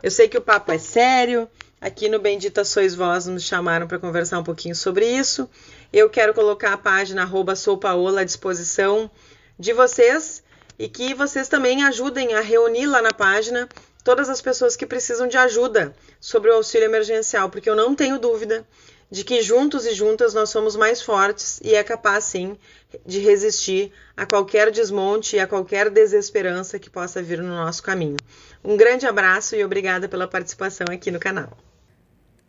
[0.02, 1.48] Eu sei que o papo é sério,
[1.80, 5.48] Aqui no Bendita Sois Vós nos chamaram para conversar um pouquinho sobre isso.
[5.90, 9.10] Eu quero colocar a página arroba soupaola à disposição
[9.58, 10.42] de vocês
[10.78, 13.66] e que vocês também ajudem a reunir lá na página
[14.04, 18.18] todas as pessoas que precisam de ajuda sobre o auxílio emergencial, porque eu não tenho
[18.18, 18.62] dúvida
[19.10, 22.58] de que juntos e juntas nós somos mais fortes e é capaz sim
[23.06, 28.18] de resistir a qualquer desmonte e a qualquer desesperança que possa vir no nosso caminho.
[28.62, 31.56] Um grande abraço e obrigada pela participação aqui no canal.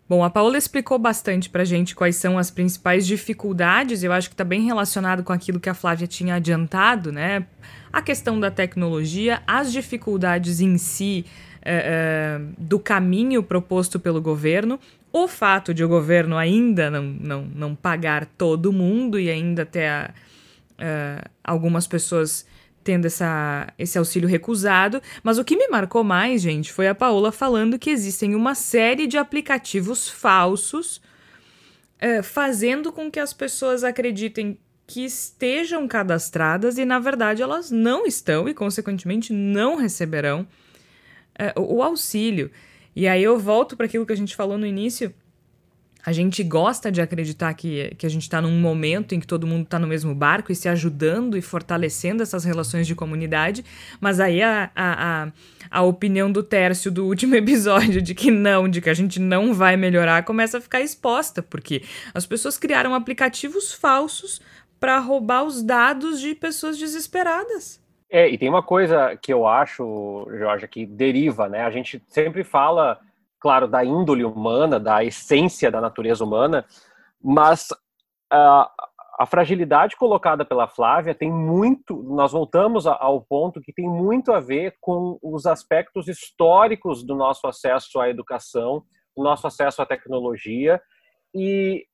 [0.08, 4.28] Bom, a Paola explicou bastante para a gente quais são as principais dificuldades, eu acho
[4.28, 7.46] que está bem relacionado com aquilo que a Flávia tinha adiantado, né?
[7.94, 11.26] A questão da tecnologia, as dificuldades em si
[11.62, 14.80] é, é, do caminho proposto pelo governo,
[15.14, 20.10] o fato de o governo ainda não, não, não pagar todo mundo e ainda ter
[20.10, 22.46] uh, algumas pessoas
[22.84, 25.02] tendo essa, esse auxílio recusado.
[25.24, 29.08] Mas o que me marcou mais, gente, foi a Paola falando que existem uma série
[29.08, 30.98] de aplicativos falsos
[32.02, 38.06] uh, fazendo com que as pessoas acreditem que estejam cadastradas e, na verdade, elas não
[38.06, 40.46] estão e, consequentemente, não receberão
[41.58, 42.52] uh, o auxílio.
[42.96, 45.14] E aí eu volto para aquilo que a gente falou no início.
[46.06, 49.48] A gente gosta de acreditar que, que a gente está num momento em que todo
[49.48, 53.64] mundo está no mesmo barco e se ajudando e fortalecendo essas relações de comunidade,
[54.00, 55.32] mas aí a, a, a,
[55.70, 59.54] a opinião do Tércio do último episódio de que não, de que a gente não
[59.54, 61.84] vai melhorar, começa a ficar exposta, porque
[62.14, 64.42] as pessoas criaram aplicativos falsos
[64.80, 67.80] para roubar os dados de pessoas desesperadas.
[68.10, 71.62] É, e tem uma coisa que eu acho, Jorge, que deriva, né?
[71.62, 73.00] A gente sempre fala,
[73.42, 76.64] claro, da índole humana, da essência da natureza humana,
[77.20, 77.68] mas
[78.32, 78.72] a,
[79.20, 84.40] a fragilidade colocada pela Flávia tem muito, nós voltamos ao ponto que tem muito a
[84.40, 88.84] ver com os aspectos históricos do nosso acesso à educação,
[89.18, 90.80] do nosso acesso à tecnologia,
[91.34, 91.86] e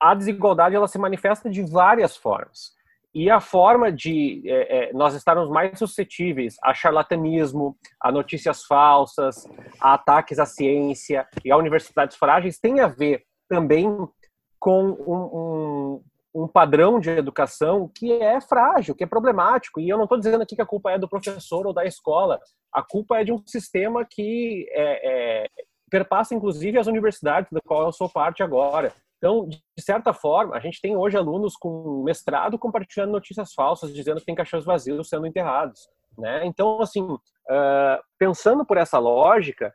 [0.00, 2.77] a desigualdade ela se manifesta de várias formas.
[3.18, 9.44] E a forma de é, é, nós estarmos mais suscetíveis a charlatanismo, a notícias falsas,
[9.80, 13.88] a ataques à ciência e a universidades frágeis tem a ver também
[14.60, 16.00] com um,
[16.32, 19.80] um, um padrão de educação que é frágil, que é problemático.
[19.80, 22.38] E eu não estou dizendo aqui que a culpa é do professor ou da escola.
[22.72, 25.46] A culpa é de um sistema que é, é
[25.90, 28.92] perpassa, inclusive, as universidades, da qual eu sou parte agora.
[29.18, 34.20] Então, de certa forma, a gente tem hoje alunos com mestrado compartilhando notícias falsas, dizendo
[34.20, 35.88] que tem caixões vazios sendo enterrados.
[36.16, 36.46] Né?
[36.46, 37.18] Então, assim, uh,
[38.16, 39.74] pensando por essa lógica,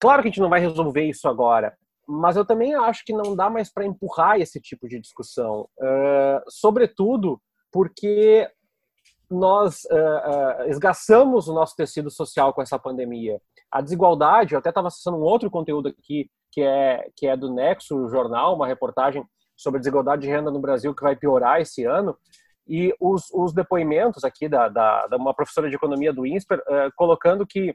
[0.00, 3.34] claro que a gente não vai resolver isso agora, mas eu também acho que não
[3.34, 8.48] dá mais para empurrar esse tipo de discussão, uh, sobretudo porque
[9.30, 13.40] nós uh, uh, esgaçamos o nosso tecido social com essa pandemia.
[13.70, 17.52] A desigualdade, eu até estava acessando um outro conteúdo aqui que é, que é do
[17.52, 19.24] Nexo Jornal, uma reportagem
[19.56, 22.16] sobre desigualdade de renda no Brasil que vai piorar esse ano.
[22.68, 26.92] E os, os depoimentos aqui da, da, da uma professora de economia do INSPER uh,
[26.94, 27.74] colocando que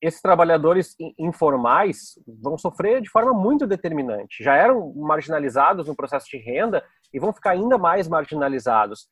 [0.00, 4.42] esses trabalhadores informais vão sofrer de forma muito determinante.
[4.42, 9.08] Já eram marginalizados no processo de renda e vão ficar ainda mais marginalizados.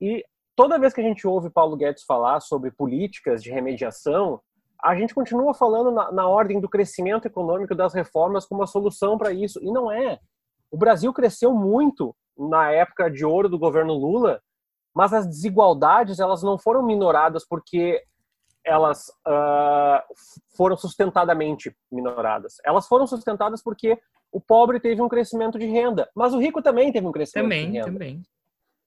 [0.00, 0.24] E
[0.56, 4.40] toda vez que a gente ouve Paulo Guedes falar sobre políticas de remediação,
[4.82, 9.18] a gente continua falando na, na ordem do crescimento econômico das reformas como a solução
[9.18, 10.18] para isso, e não é.
[10.70, 14.40] O Brasil cresceu muito na época de ouro do governo Lula,
[14.94, 18.02] mas as desigualdades elas não foram minoradas porque
[18.64, 20.02] elas uh,
[20.56, 22.56] foram sustentadamente minoradas.
[22.64, 23.98] Elas foram sustentadas porque
[24.32, 27.70] o pobre teve um crescimento de renda, mas o rico também teve um crescimento também,
[27.70, 27.86] de renda.
[27.86, 28.22] Também, também.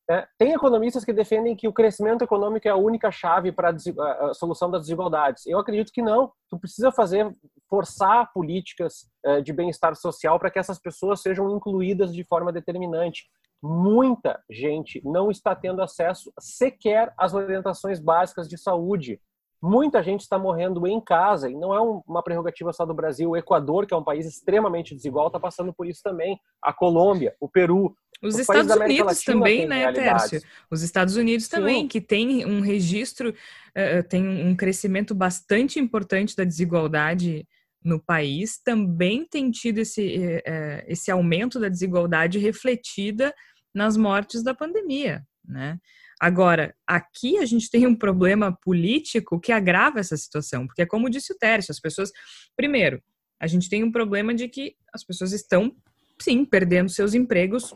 [0.09, 4.29] É, tem economistas que defendem que o crescimento econômico é a única chave para a,
[4.29, 5.45] a, solução das desigualdades.
[5.45, 6.31] Eu acredito que não.
[6.49, 7.33] Tu precisa fazer,
[7.69, 13.23] forçar políticas é, de bem-estar social para que essas pessoas sejam incluídas de forma determinante.
[13.61, 19.21] Muita gente não está tendo acesso sequer às orientações básicas de saúde.
[19.61, 23.29] Muita gente está morrendo em casa e não é uma prerrogativa só do Brasil.
[23.29, 26.37] O Equador, que é um país extremamente desigual, está passando por isso também.
[26.61, 30.41] A Colômbia, o Peru, os, Os Estados Unidos também, né, Tércio?
[30.71, 31.51] Os Estados Unidos Sim.
[31.51, 37.45] também, que tem um registro, uh, tem um crescimento bastante importante da desigualdade
[37.83, 43.33] no país, também tem tido esse, uh, esse aumento da desigualdade refletida
[43.75, 45.77] nas mortes da pandemia, né?
[46.19, 51.09] Agora, aqui a gente tem um problema político que agrava essa situação, porque é como
[51.09, 52.13] disse o Tércio, as pessoas.
[52.55, 53.03] Primeiro,
[53.37, 55.75] a gente tem um problema de que as pessoas estão,
[56.21, 57.73] sim, perdendo seus empregos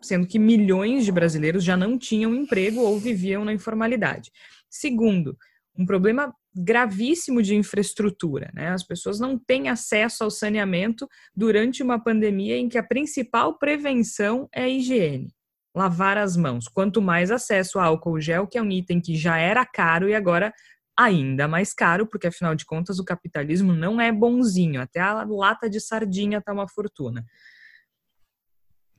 [0.00, 4.30] sendo que milhões de brasileiros já não tinham emprego ou viviam na informalidade.
[4.68, 5.36] Segundo,
[5.76, 8.50] um problema gravíssimo de infraestrutura.
[8.54, 8.68] Né?
[8.68, 14.48] As pessoas não têm acesso ao saneamento durante uma pandemia em que a principal prevenção
[14.52, 15.32] é a higiene.
[15.74, 16.66] Lavar as mãos.
[16.66, 20.14] Quanto mais acesso ao álcool gel, que é um item que já era caro e
[20.14, 20.52] agora
[20.98, 24.80] ainda mais caro, porque afinal de contas o capitalismo não é bonzinho.
[24.80, 27.24] Até a lata de sardinha está uma fortuna.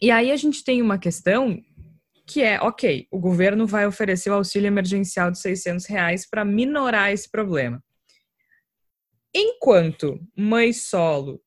[0.02, 1.62] E aí a gente tem uma questão
[2.26, 7.12] que é, ok, o governo vai oferecer o auxílio emergencial de 600 reais para minorar
[7.12, 7.84] esse problema.
[9.34, 11.42] Enquanto mães solo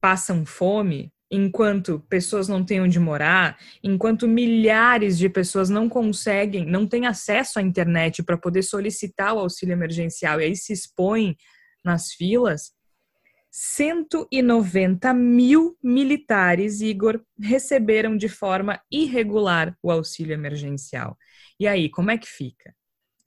[0.00, 6.86] passam fome, enquanto pessoas não têm onde morar, enquanto milhares de pessoas não conseguem, não
[6.86, 11.36] têm acesso à internet para poder solicitar o auxílio emergencial e aí se expõem
[11.84, 12.72] nas filas,
[13.60, 21.18] 190 mil militares, Igor, receberam de forma irregular o auxílio emergencial.
[21.58, 22.72] E aí, como é que fica?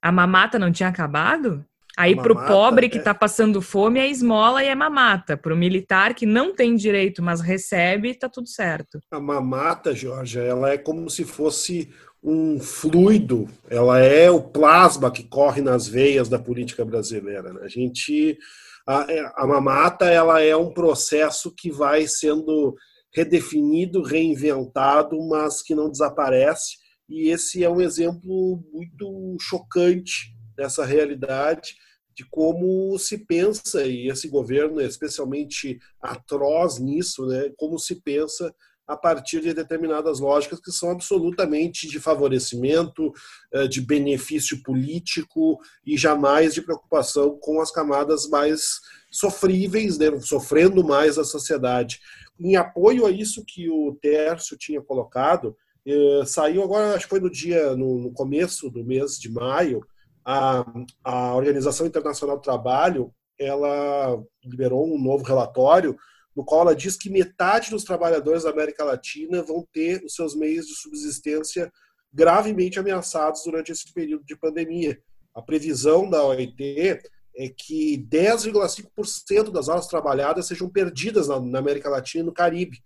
[0.00, 1.62] A mamata não tinha acabado?
[1.98, 3.14] Aí, para o pobre que está é...
[3.14, 5.36] passando fome, é esmola e é mamata.
[5.36, 9.00] Para o militar que não tem direito, mas recebe, está tudo certo.
[9.10, 15.24] A mamata, Jorge, ela é como se fosse um fluido, ela é o plasma que
[15.24, 17.52] corre nas veias da política brasileira.
[17.52, 17.60] Né?
[17.62, 18.38] A gente.
[18.86, 22.74] A, é, a mamata ela é um processo que vai sendo
[23.14, 26.76] redefinido, reinventado, mas que não desaparece.
[27.08, 31.74] E esse é um exemplo muito chocante dessa realidade
[32.14, 38.54] de como se pensa, e esse governo é especialmente atroz nisso, né, como se pensa
[38.92, 43.12] a partir de determinadas lógicas que são absolutamente de favorecimento,
[43.52, 48.80] eh, de benefício político e jamais de preocupação com as camadas mais
[49.10, 52.00] sofríveis, né, sofrendo mais a sociedade.
[52.38, 57.20] Em apoio a isso que o Tércio tinha colocado, eh, saiu agora, acho que foi
[57.20, 59.84] no dia, no começo do mês de maio,
[60.24, 60.64] a,
[61.02, 65.96] a Organização Internacional do Trabalho ela liberou um novo relatório
[66.34, 70.34] no qual ela diz que metade dos trabalhadores da América Latina vão ter os seus
[70.34, 71.70] meios de subsistência
[72.12, 75.00] gravemente ameaçados durante esse período de pandemia.
[75.34, 77.00] A previsão da OIT
[77.34, 82.82] é que 10,5% das horas trabalhadas sejam perdidas na, América Latina e no Caribe,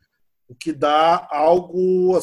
[0.49, 2.17] o que dá algo,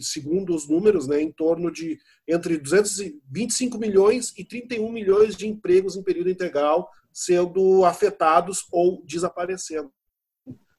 [0.00, 1.98] segundo os números, né, em torno de
[2.28, 9.90] entre 225 milhões e 31 milhões de empregos em período integral sendo afetados ou desaparecendo.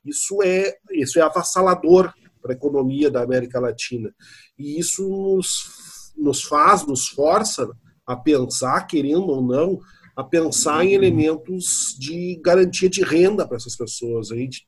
[0.10, 4.14] Isso é, isso é avassalador para a economia da América Latina.
[4.58, 7.70] E isso nos, nos faz, nos força
[8.05, 9.80] a pensar, querendo ou não,
[10.16, 14.32] a pensar em elementos de garantia de renda para essas pessoas.
[14.32, 14.68] A gente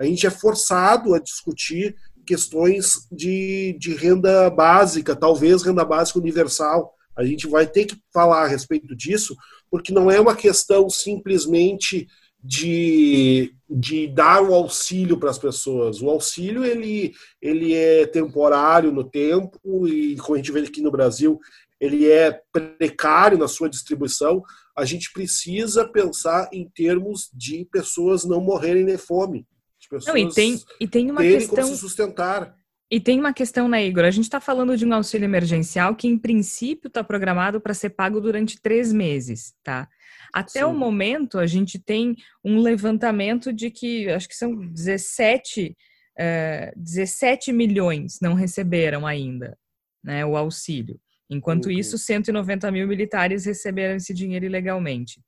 [0.00, 1.94] a gente é forçado a discutir
[2.26, 6.94] questões de, de renda básica, talvez renda básica universal.
[7.14, 9.36] A gente vai ter que falar a respeito disso,
[9.70, 12.06] porque não é uma questão simplesmente
[12.42, 16.00] de, de dar o auxílio para as pessoas.
[16.00, 20.90] O auxílio ele, ele é temporário no tempo e, como a gente vê aqui no
[20.90, 21.38] Brasil,
[21.78, 24.42] ele é precário na sua distribuição.
[24.76, 29.46] A gente precisa pensar em termos de pessoas não morrerem de fome
[29.90, 32.54] pessoas Não, e tem, e tem uma questão se sustentar.
[32.90, 34.04] E tem uma questão, né, Igor?
[34.04, 37.90] A gente está falando de um auxílio emergencial que, em princípio, está programado para ser
[37.90, 39.88] pago durante três meses, tá?
[40.32, 40.64] Até Sim.
[40.64, 45.76] o momento, a gente tem um levantamento de que, acho que são 17,
[46.18, 49.58] uh, 17 milhões não receberam ainda
[50.02, 51.00] né, o auxílio.
[51.28, 51.72] Enquanto uhum.
[51.72, 55.22] isso, 190 mil militares receberam esse dinheiro ilegalmente.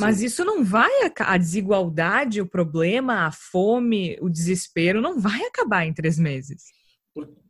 [0.00, 5.86] Mas isso não vai a desigualdade, o problema, a fome, o desespero não vai acabar
[5.86, 6.64] em três meses.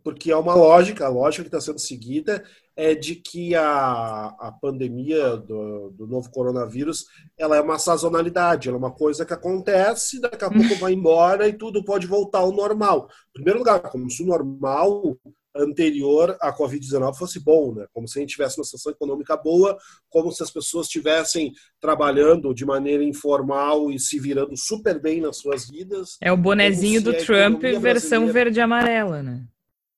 [0.03, 2.45] Porque é uma lógica, a lógica que está sendo seguida
[2.77, 7.07] é de que a, a pandemia do, do novo coronavírus
[7.39, 11.49] ela é uma sazonalidade, ela é uma coisa que acontece, daqui a pouco vai embora
[11.49, 13.09] e tudo pode voltar ao normal.
[13.31, 15.17] Em primeiro lugar, como se o normal
[15.57, 17.87] anterior à Covid-19 fosse bom, né?
[17.93, 22.53] Como se a gente tivesse uma situação econômica boa, como se as pessoas estivessem trabalhando
[22.53, 26.17] de maneira informal e se virando super bem nas suas vidas.
[26.21, 29.47] É o bonezinho do Trump versão verde amarela, né?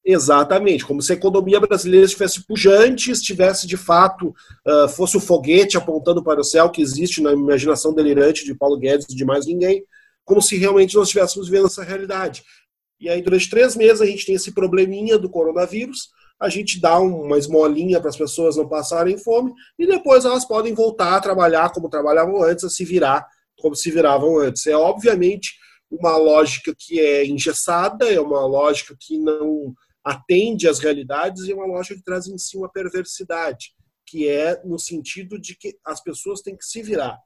[0.09, 4.33] Exatamente, como se a economia brasileira estivesse pujante, estivesse de fato,
[4.65, 8.79] uh, fosse o foguete apontando para o céu que existe na imaginação delirante de Paulo
[8.79, 9.83] Guedes e de mais ninguém,
[10.25, 12.45] como se realmente nós estivéssemos vivendo essa realidade.
[13.01, 17.01] E aí, durante três meses, a gente tem esse probleminha do coronavírus, a gente dá
[17.01, 21.73] uma esmolinha para as pessoas não passarem fome, e depois elas podem voltar a trabalhar
[21.73, 23.27] como trabalhavam antes, a se virar
[23.59, 24.69] como se viravam antes.
[24.69, 25.55] É obviamente
[25.91, 29.75] uma lógica que é engessada, é uma lógica que não
[30.07, 33.75] atende às realidades e é uma lógica que traz em si uma perversidade,
[34.07, 37.19] que é no sentido de que as pessoas têm que se virar.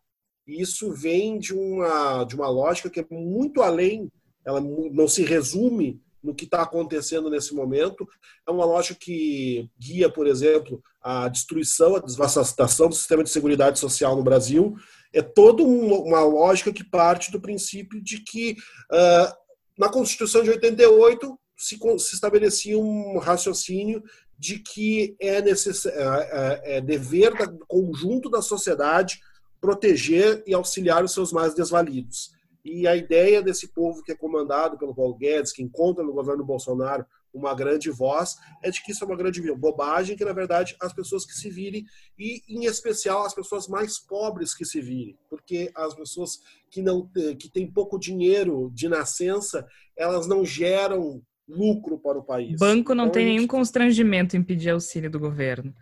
[0.47, 4.11] E isso vem de uma, de uma lógica que é muito além
[4.45, 8.09] ela não se resume no que está acontecendo nesse momento.
[8.49, 13.77] É uma lógica que guia, por exemplo, a destruição, a desvastação do sistema de segurança
[13.77, 14.75] social no Brasil.
[15.13, 18.57] É toda uma lógica que parte do princípio de que
[18.93, 19.35] uh,
[19.79, 24.03] na Constituição de 88 se, se estabelecia um raciocínio
[24.39, 25.85] de que é, necess...
[25.85, 29.21] É, é, é dever do conjunto da sociedade
[29.61, 32.33] proteger e auxiliar os seus mais desvalidos.
[32.65, 36.45] E a ideia desse povo que é comandado pelo Paulo Guedes, que encontra no governo
[36.45, 40.75] Bolsonaro uma grande voz, é de que isso é uma grande bobagem, que na verdade
[40.81, 41.85] as pessoas que se virem,
[42.19, 46.41] e em especial as pessoas mais pobres que se virem, porque as pessoas
[46.71, 47.09] que não
[47.39, 52.59] que têm pouco dinheiro de nascença, elas não geram lucro para o país.
[52.59, 55.75] Banco não então, tem nenhum constrangimento em pedir auxílio do governo.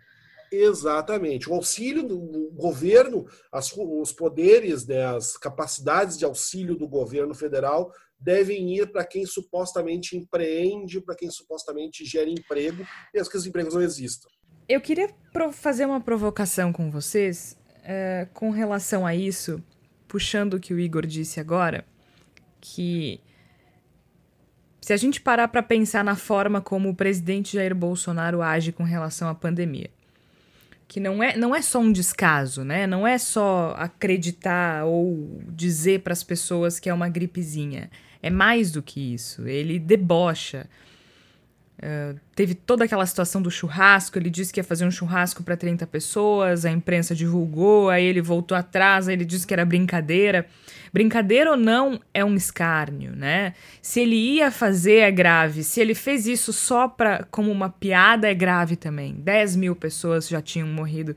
[0.51, 1.49] Exatamente.
[1.49, 7.93] O auxílio do governo, as, os poderes, né, as capacidades de auxílio do governo federal
[8.19, 13.45] devem ir para quem supostamente empreende, para quem supostamente gera emprego, e as que os
[13.45, 14.27] empregos não existam.
[14.67, 15.09] Eu queria
[15.53, 19.63] fazer uma provocação com vocês é, com relação a isso,
[20.07, 21.85] puxando o que o Igor disse agora,
[22.59, 23.21] que
[24.81, 28.83] se a gente parar para pensar na forma como o presidente Jair Bolsonaro age com
[28.83, 29.89] relação à pandemia,
[30.87, 32.87] que não é, não é só um descaso, né?
[32.87, 37.91] Não é só acreditar ou dizer para as pessoas que é uma gripezinha.
[38.23, 39.47] É mais do que isso.
[39.47, 40.67] Ele debocha.
[41.81, 44.17] Uh, teve toda aquela situação do churrasco.
[44.17, 46.65] Ele disse que ia fazer um churrasco para 30 pessoas.
[46.65, 47.89] A imprensa divulgou.
[47.89, 49.07] Aí ele voltou atrás.
[49.07, 50.45] Aí ele disse que era brincadeira.
[50.91, 53.53] Brincadeira ou não é um escárnio, né?
[53.81, 55.63] Se ele ia fazer é grave.
[55.63, 59.13] Se ele fez isso só pra, como uma piada é grave também.
[59.13, 61.15] 10 mil pessoas já tinham morrido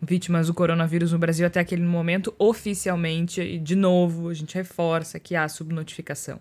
[0.00, 3.40] vítimas do coronavírus no Brasil até aquele momento, oficialmente.
[3.40, 6.40] E, de novo, a gente reforça que há subnotificação.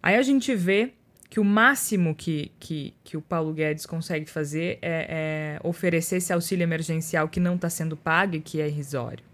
[0.00, 0.92] Aí a gente vê
[1.30, 6.32] que o máximo que, que, que o Paulo Guedes consegue fazer é, é oferecer esse
[6.32, 9.24] auxílio emergencial que não está sendo pago e que é irrisório.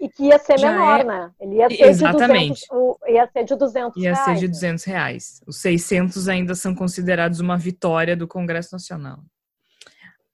[0.00, 1.04] E que ia ser Já menor, é...
[1.04, 1.30] né?
[1.40, 2.60] Ele ia ser Exatamente.
[2.60, 4.24] De 200, ia ser de 200 ia reais.
[4.24, 5.42] ser de 200 reais.
[5.46, 9.22] Os 600 ainda são considerados uma vitória do Congresso Nacional.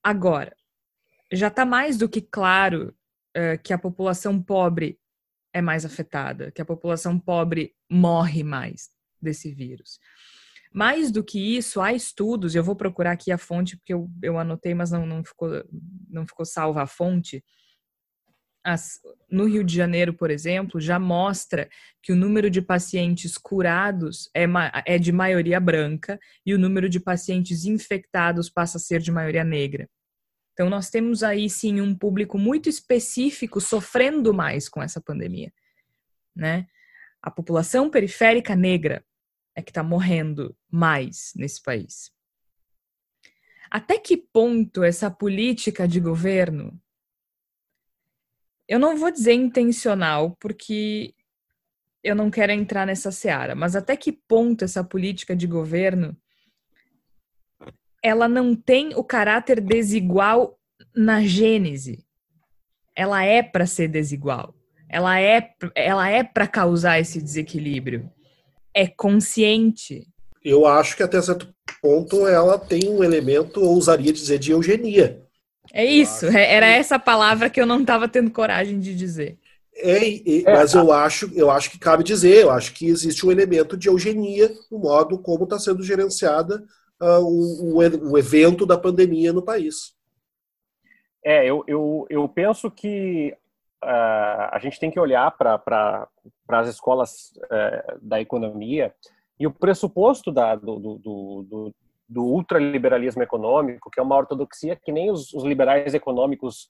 [0.03, 0.55] Agora,
[1.33, 2.95] já está mais do que claro
[3.37, 4.99] uh, que a população pobre
[5.53, 8.91] é mais afetada, que a população pobre morre mais
[9.21, 9.99] desse vírus.
[10.73, 14.39] Mais do que isso, há estudos, eu vou procurar aqui a fonte, porque eu, eu
[14.39, 15.51] anotei, mas não, não, ficou,
[16.09, 17.45] não ficou salva a fonte,
[18.65, 19.01] as,
[19.31, 21.69] no Rio de Janeiro, por exemplo, já mostra
[22.03, 24.45] que o número de pacientes curados é,
[24.87, 29.45] é de maioria branca e o número de pacientes infectados passa a ser de maioria
[29.45, 29.89] negra.
[30.53, 35.53] Então, nós temos aí sim um público muito específico sofrendo mais com essa pandemia.
[36.37, 36.67] Né?
[37.21, 39.05] A população periférica negra
[39.55, 42.11] é que está morrendo mais nesse país.
[43.71, 46.79] Até que ponto essa política de governo
[48.69, 51.15] eu não vou dizer intencional, porque
[52.03, 56.17] eu não quero entrar nessa seara, mas até que ponto essa política de governo
[58.03, 60.59] ela não tem o caráter desigual
[60.95, 62.05] na gênese.
[62.97, 64.55] Ela é para ser desigual.
[64.89, 68.11] Ela é ela é para causar esse desequilíbrio.
[68.75, 70.07] É consciente.
[70.45, 75.23] Eu acho que até certo ponto ela tem um elemento, ousaria dizer, de eugenia.
[75.73, 79.39] É isso, é, era essa palavra que eu não estava tendo coragem de dizer.
[79.75, 83.33] É, é, mas eu acho, eu acho que cabe dizer, eu acho que existe um
[83.33, 86.63] elemento de eugenia no modo como está sendo gerenciada
[87.01, 89.95] uh, o, o, o, evento da pandemia no país.
[91.25, 93.35] É, eu, eu, eu penso que
[93.83, 96.09] uh, a gente tem que olhar para
[96.49, 98.95] as escolas uh, da economia
[99.39, 101.75] e o pressuposto da, do, do, do,
[102.09, 106.69] do ultraliberalismo econômico, que é uma ortodoxia que nem os, os liberais econômicos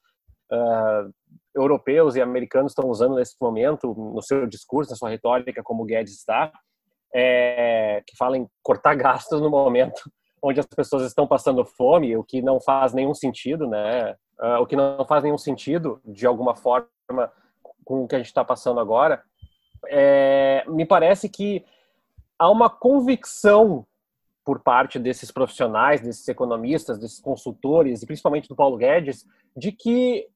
[0.51, 1.13] uh,
[1.55, 5.85] europeus e americanos estão usando nesse momento, no seu discurso, na sua retórica, como o
[5.85, 6.51] Guedes está,
[7.13, 10.01] é, que fala em cortar gastos no momento
[10.41, 14.13] onde as pessoas estão passando fome, o que não faz nenhum sentido, né?
[14.39, 16.87] Uh, o que não faz nenhum sentido, de alguma forma,
[17.83, 19.23] com o que a gente está passando agora.
[19.87, 21.65] É, me parece que
[22.39, 23.85] há uma convicção
[24.43, 29.25] por parte desses profissionais, desses economistas, desses consultores e principalmente do Paulo Guedes,
[29.55, 30.27] de que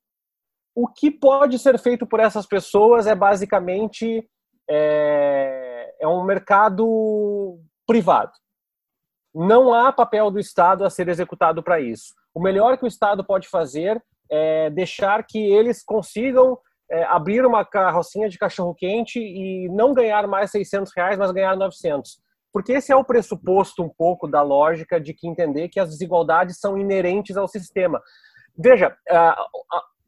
[0.74, 4.30] o que pode ser feito por essas pessoas é basicamente
[4.70, 8.32] é, é um mercado privado.
[9.34, 12.14] Não há papel do Estado a ser executado para isso.
[12.38, 16.56] O melhor que o Estado pode fazer é deixar que eles consigam
[16.92, 21.56] é, abrir uma carrocinha de cachorro quente e não ganhar mais 600 reais, mas ganhar
[21.56, 22.20] 900
[22.54, 26.60] porque esse é o pressuposto um pouco da lógica de que entender que as desigualdades
[26.60, 28.02] são inerentes ao sistema.
[28.58, 28.98] Veja,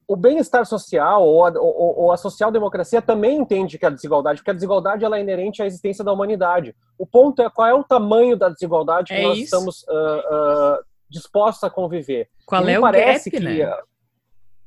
[0.08, 4.56] o bem-estar social ou a, ou a social-democracia também entende que a desigualdade, porque a
[4.56, 6.76] desigualdade ela é inerente à existência da humanidade.
[6.98, 9.44] O ponto é qual é o tamanho da desigualdade que é nós isso.
[9.44, 12.30] estamos uh, uh, dispostos a conviver.
[12.46, 13.78] Qual e é o parece gap, que, né?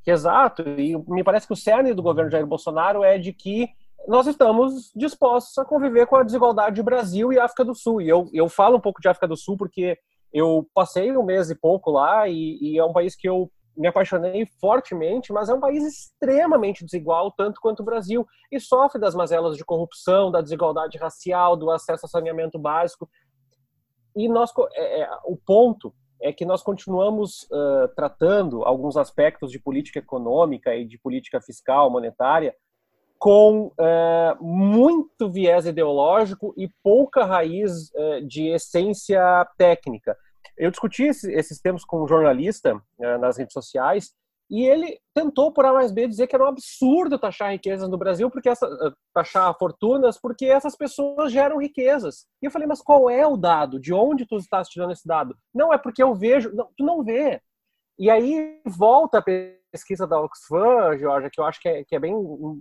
[0.03, 3.69] que, exato, e me parece que o cerne do governo Jair Bolsonaro é de que
[4.07, 8.03] nós estamos dispostos a conviver com a desigualdade de Brasil e África do Sul.
[8.03, 9.97] E eu, eu falo um pouco de África do Sul porque
[10.33, 13.89] eu passei um mês e pouco lá e, e é um país que eu me
[13.89, 19.15] apaixonei fortemente, mas é um país extremamente desigual, tanto quanto o Brasil, e sofre das
[19.15, 23.09] mazelas de corrupção, da desigualdade racial, do acesso a saneamento básico.
[24.15, 29.59] E nós, é, é, o ponto é que nós continuamos uh, tratando alguns aspectos de
[29.59, 32.55] política econômica e de política fiscal, monetária,
[33.19, 39.21] com uh, muito viés ideológico e pouca raiz uh, de essência
[39.59, 40.17] técnica.
[40.57, 44.13] Eu discuti esses termos com um jornalista nas redes sociais
[44.53, 47.97] e ele tentou, por A mais B, dizer que era um absurdo taxar riquezas no
[47.97, 52.27] Brasil, porque essa, uh, taxar fortunas, porque essas pessoas geram riquezas.
[52.43, 53.81] E eu falei, mas qual é o dado?
[53.81, 55.35] De onde tu estás tirando esse dado?
[55.55, 56.55] Não, é porque eu vejo.
[56.55, 57.41] Não, tu não vê.
[57.99, 59.25] E aí volta a
[59.73, 62.13] pesquisa da Oxfam, Georgia, que eu acho que é, que é bem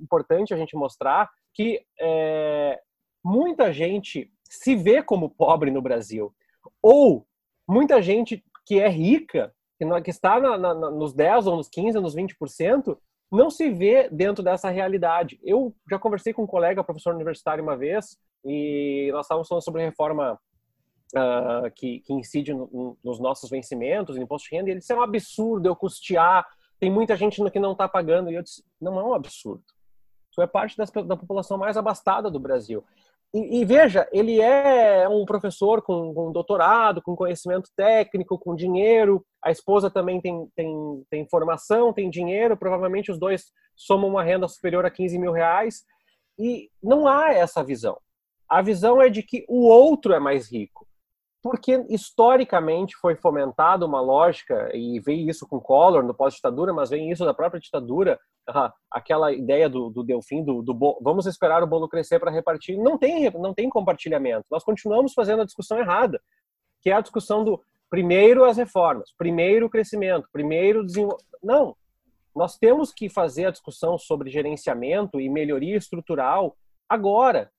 [0.01, 2.79] importante a gente mostrar que é,
[3.21, 6.33] muita gente se vê como pobre no Brasil.
[6.81, 7.27] Ou
[7.67, 9.53] muita gente que é rica,
[10.03, 12.97] que, está na, na, nos 10 ou nos 15 ou nos 20%,
[13.31, 15.39] não se vê dentro dessa realidade.
[15.43, 19.83] Eu já conversei com um colega, professor universitário, uma vez, e nós estávamos falando sobre
[19.83, 20.39] reforma
[21.15, 24.91] uh, que, que, incide no, nos nossos vencimentos, no imposto de renda, e ele disse,
[24.91, 26.45] é um absurdo eu custear,
[26.79, 28.31] tem muita gente que não está pagando.
[28.31, 29.63] E eu disse, não é um absurdo.
[30.33, 32.83] Tu é parte das, da população mais abastada do Brasil.
[33.33, 39.25] E, e, veja, ele é um professor com, com, doutorado, com conhecimento técnico, com dinheiro.
[39.41, 42.57] A esposa também tem, tem, tem formação, tem dinheiro.
[42.57, 45.85] Provavelmente os dois somam uma renda superior a 15 mil reais.
[46.37, 47.97] E não há essa visão.
[48.49, 50.85] A visão é de que o outro é mais rico.
[51.41, 57.09] Porque historicamente foi fomentada uma lógica, e veio isso com Collor no pós-ditadura, mas vem
[57.09, 58.19] isso da própria ditadura,
[58.89, 62.97] aquela ideia do, do Delfim, do, do vamos esperar o bolo crescer para repartir, não
[62.97, 64.45] tem, não tem compartilhamento.
[64.49, 66.21] Nós continuamos fazendo a discussão errada,
[66.81, 71.25] que é a discussão do primeiro as reformas, primeiro o crescimento, primeiro desenvolvimento.
[71.43, 71.75] Não,
[72.35, 76.55] nós temos que fazer a discussão sobre gerenciamento e melhoria estrutural
[76.87, 77.51] agora.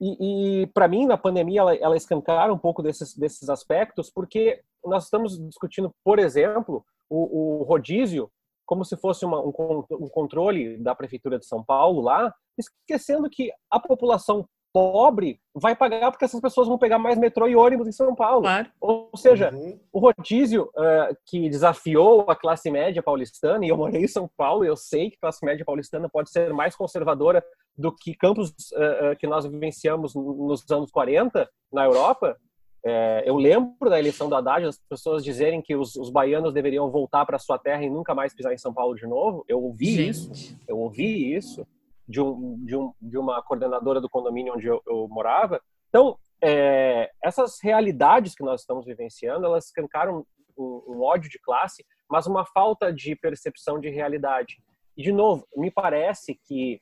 [0.00, 4.62] E, e para mim, na pandemia, ela, ela escancara um pouco desses, desses aspectos, porque
[4.82, 8.30] nós estamos discutindo, por exemplo, o, o rodízio
[8.70, 13.50] como se fosse uma, um, um controle da prefeitura de São Paulo lá, esquecendo que
[13.68, 17.92] a população pobre vai pagar porque essas pessoas vão pegar mais metrô e ônibus em
[17.92, 18.42] São Paulo.
[18.42, 18.70] Claro.
[18.80, 19.76] Ou seja, uhum.
[19.92, 24.64] o rodízio uh, que desafiou a classe média paulistana, e eu morei em São Paulo,
[24.64, 27.44] eu sei que a classe média paulistana pode ser mais conservadora
[27.76, 32.36] do que campos uh, que nós vivenciamos nos anos 40 na Europa,
[32.84, 36.90] é, eu lembro da eleição do Haddad, as pessoas dizerem que os, os baianos deveriam
[36.90, 39.44] voltar para sua terra e nunca mais pisar em São Paulo de novo.
[39.46, 40.10] Eu ouvi Gente.
[40.10, 41.66] isso, eu ouvi isso
[42.08, 45.60] de, um, de, um, de uma coordenadora do condomínio onde eu, eu morava.
[45.88, 50.24] Então, é, essas realidades que nós estamos vivenciando, elas escancaram
[50.56, 54.56] um, um ódio de classe, mas uma falta de percepção de realidade.
[54.96, 56.80] E, de novo, me parece que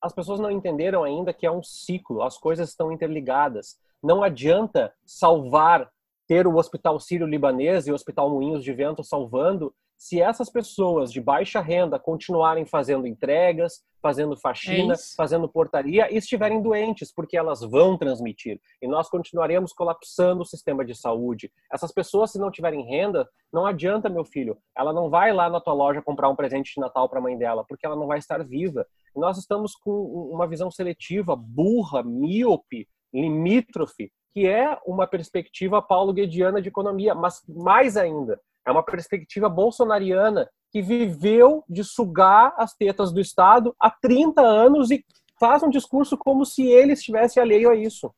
[0.00, 3.78] as pessoas não entenderam ainda que é um ciclo, as coisas estão interligadas.
[4.02, 5.90] Não adianta salvar,
[6.26, 11.20] ter o Hospital Sírio-Libanês e o Hospital Moinhos de Vento salvando, se essas pessoas de
[11.20, 17.60] baixa renda continuarem fazendo entregas, fazendo faxina, é fazendo portaria e estiverem doentes, porque elas
[17.60, 18.58] vão transmitir.
[18.80, 21.52] E nós continuaremos colapsando o sistema de saúde.
[21.70, 24.56] Essas pessoas, se não tiverem renda, não adianta, meu filho.
[24.74, 27.36] Ela não vai lá na tua loja comprar um presente de Natal para a mãe
[27.36, 28.86] dela, porque ela não vai estar viva.
[29.14, 29.92] E nós estamos com
[30.32, 37.98] uma visão seletiva, burra, míope, limítrofe, que é uma perspectiva paulo-guediana de economia, mas mais
[37.98, 38.40] ainda,
[38.70, 44.90] é uma perspectiva bolsonariana que viveu de sugar as tetas do Estado há 30 anos
[44.90, 45.04] e
[45.38, 48.12] faz um discurso como se ele estivesse alheio a isso.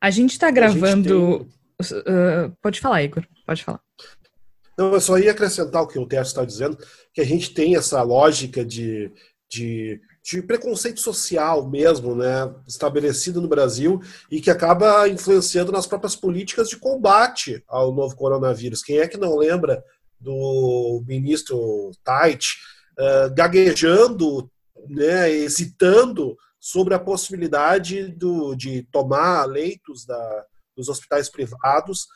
[0.00, 1.38] A gente está gravando.
[1.44, 1.96] Tem...
[1.98, 3.80] Uh, pode falar, Igor, pode falar.
[4.78, 6.78] Não, eu só ia acrescentar o que o Tércio está dizendo,
[7.12, 9.10] que a gente tem essa lógica de,
[9.50, 16.16] de de preconceito social mesmo, né, estabelecido no Brasil e que acaba influenciando nas próprias
[16.16, 18.82] políticas de combate ao novo coronavírus.
[18.82, 19.84] Quem é que não lembra
[20.18, 22.42] do ministro Tait
[22.98, 24.50] uh, gaguejando,
[24.88, 30.44] né, hesitando sobre a possibilidade do, de tomar leitos da,
[30.76, 32.08] dos hospitais privados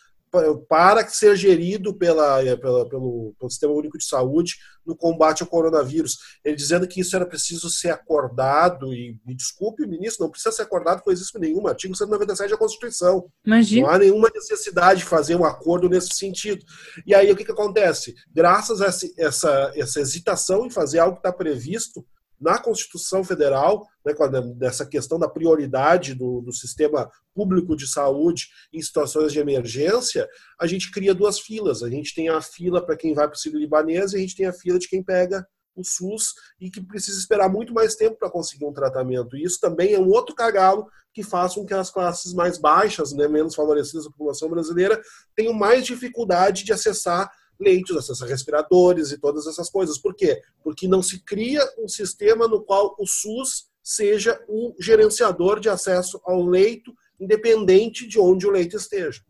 [0.69, 4.55] para ser gerido pela, é, pela, pelo, pelo Sistema Único de Saúde
[4.87, 6.19] no combate ao coronavírus.
[6.45, 10.63] Ele dizendo que isso era preciso ser acordado, e me desculpe, ministro, não precisa ser
[10.63, 13.27] acordado com isso nenhum, artigo 197 da Constituição.
[13.45, 13.87] Imagina.
[13.87, 16.65] Não há nenhuma necessidade de fazer um acordo nesse sentido.
[17.07, 18.15] E aí o que, que acontece?
[18.33, 22.05] Graças a essa, essa, essa hesitação em fazer algo que está previsto,
[22.41, 24.15] na Constituição Federal, né,
[24.57, 30.29] dessa questão da prioridade do, do, sistema público de saúde em situações de emergência,
[30.59, 31.83] a gente cria duas filas.
[31.83, 34.47] A gente tem a fila para quem vai para o Sírio-Libanês e a gente tem
[34.47, 38.31] a fila de quem pega o SUS e que precisa esperar muito mais tempo para
[38.31, 39.37] conseguir um tratamento.
[39.37, 43.13] E isso também é um outro cagalo que faz com que as classes mais baixas,
[43.13, 45.01] né, menos favorecidas da população brasileira,
[45.35, 47.31] tenham mais dificuldade de acessar
[47.61, 49.99] leitos, acesso respiradores e todas essas coisas.
[49.99, 50.41] Por quê?
[50.65, 56.21] Porque não se cria um sistema no qual o SUS seja o gerenciador de acesso
[56.25, 59.21] ao leito, independente de onde o leito esteja.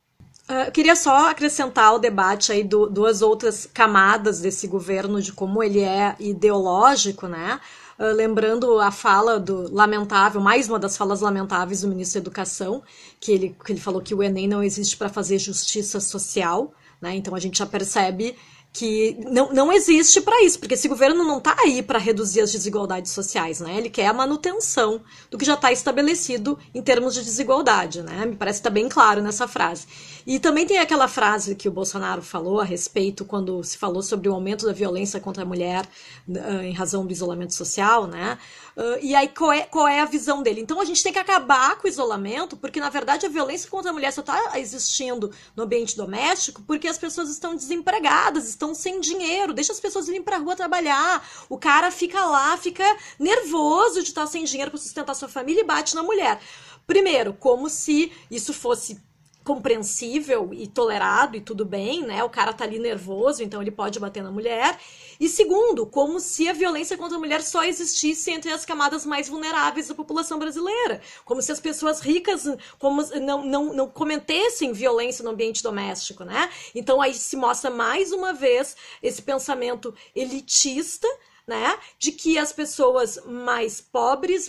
[0.49, 5.33] Uh, eu queria só acrescentar ao debate aí do, duas outras camadas desse governo, de
[5.33, 7.61] como ele é ideológico, né?
[7.99, 12.83] Uh, lembrando a fala do lamentável, mais uma das falas lamentáveis do ministro da Educação,
[13.21, 16.75] que ele, que ele falou que o Enem não existe para fazer justiça social.
[17.01, 17.17] Né?
[17.17, 18.37] Então a gente já percebe
[18.73, 22.53] que não, não existe para isso, porque esse governo não está aí para reduzir as
[22.53, 23.77] desigualdades sociais, né?
[23.77, 28.27] Ele quer a manutenção do que já está estabelecido em termos de desigualdade, né?
[28.27, 29.87] Me parece que está bem claro nessa frase.
[30.27, 34.29] E também tem aquela frase que o Bolsonaro falou a respeito quando se falou sobre
[34.29, 35.87] o aumento da violência contra a mulher
[36.29, 38.39] uh, em razão do isolamento social, né?
[38.77, 40.61] Uh, e aí, qual é, qual é a visão dele?
[40.61, 43.91] Então, a gente tem que acabar com o isolamento, porque, na verdade, a violência contra
[43.91, 49.01] a mulher só está existindo no ambiente doméstico porque as pessoas estão desempregadas, estão sem
[49.01, 49.53] dinheiro.
[49.53, 51.27] Deixa as pessoas irem para rua trabalhar.
[51.49, 52.85] O cara fica lá, fica
[53.19, 56.41] nervoso de estar sem dinheiro para sustentar sua família e bate na mulher.
[56.87, 59.01] Primeiro, como se isso fosse
[59.43, 62.23] compreensível e tolerado e tudo bem, né?
[62.23, 64.79] O cara tá ali nervoso, então ele pode bater na mulher.
[65.19, 69.29] E segundo, como se a violência contra a mulher só existisse entre as camadas mais
[69.29, 71.01] vulneráveis da população brasileira.
[71.25, 72.45] Como se as pessoas ricas
[72.79, 76.51] como, não, não, não cometessem violência no ambiente doméstico, né?
[76.75, 81.09] Então aí se mostra mais uma vez esse pensamento elitista
[81.51, 81.77] né?
[81.99, 84.49] De que as pessoas mais pobres,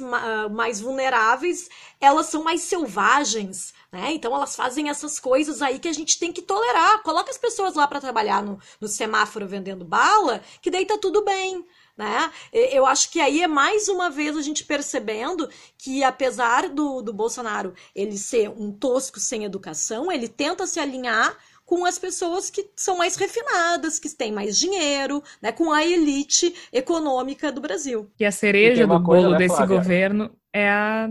[0.51, 1.67] mais vulneráveis,
[1.99, 4.13] elas são mais selvagens, né?
[4.13, 7.01] Então elas fazem essas coisas aí que a gente tem que tolerar.
[7.03, 11.23] Coloca as pessoas lá para trabalhar no, no semáforo vendendo bala, que daí tá tudo
[11.23, 11.65] bem.
[11.97, 12.31] Né?
[12.53, 17.13] Eu acho que aí é mais uma vez a gente percebendo que, apesar do, do
[17.13, 22.69] Bolsonaro ele ser um tosco sem educação, ele tenta se alinhar com as pessoas que
[22.75, 28.09] são mais refinadas, que têm mais dinheiro, né, com a elite econômica do Brasil.
[28.19, 31.09] E a cereja do bolo né, desse governo é a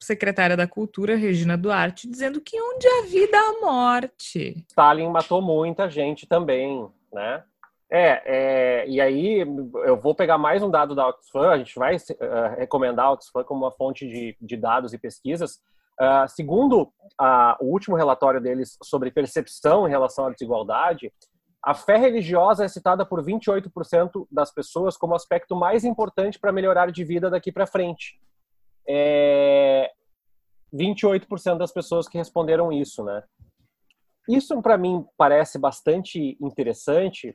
[0.00, 4.64] secretária da Cultura, Regina Duarte, dizendo que onde a vida a morte.
[4.68, 7.42] Stalin matou muita gente também, né?
[7.90, 9.40] É, é, e aí
[9.84, 13.42] eu vou pegar mais um dado da Oxfam, a gente vai uh, recomendar a Oxfam
[13.44, 15.60] como uma fonte de, de dados e pesquisas,
[16.00, 21.12] Uh, segundo uh, o último relatório deles sobre percepção em relação à desigualdade,
[21.60, 26.92] a fé religiosa é citada por 28% das pessoas como aspecto mais importante para melhorar
[26.92, 28.20] de vida daqui para frente.
[28.88, 29.90] É
[30.72, 33.22] 28% das pessoas que responderam isso, né?
[34.28, 37.34] Isso para mim parece bastante interessante,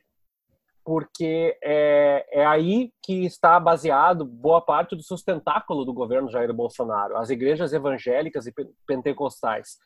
[0.84, 7.16] porque é, é aí que está baseado boa parte do sustentáculo do governo Jair Bolsonaro,
[7.16, 8.54] as igrejas evangélicas e
[8.86, 9.78] pentecostais.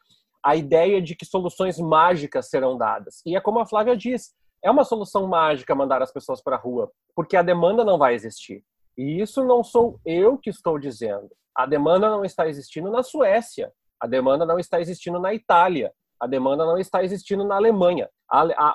[0.45, 3.23] A ideia de que soluções mágicas serão dadas.
[3.25, 6.61] E é como a Flávia diz, é uma solução mágica mandar as pessoas para a
[6.61, 8.63] rua, porque a demanda não vai existir.
[8.99, 11.31] E isso não sou eu que estou dizendo.
[11.55, 16.27] A demanda não está existindo na Suécia, a demanda não está existindo na Itália, a
[16.27, 18.11] demanda não está existindo na Alemanha.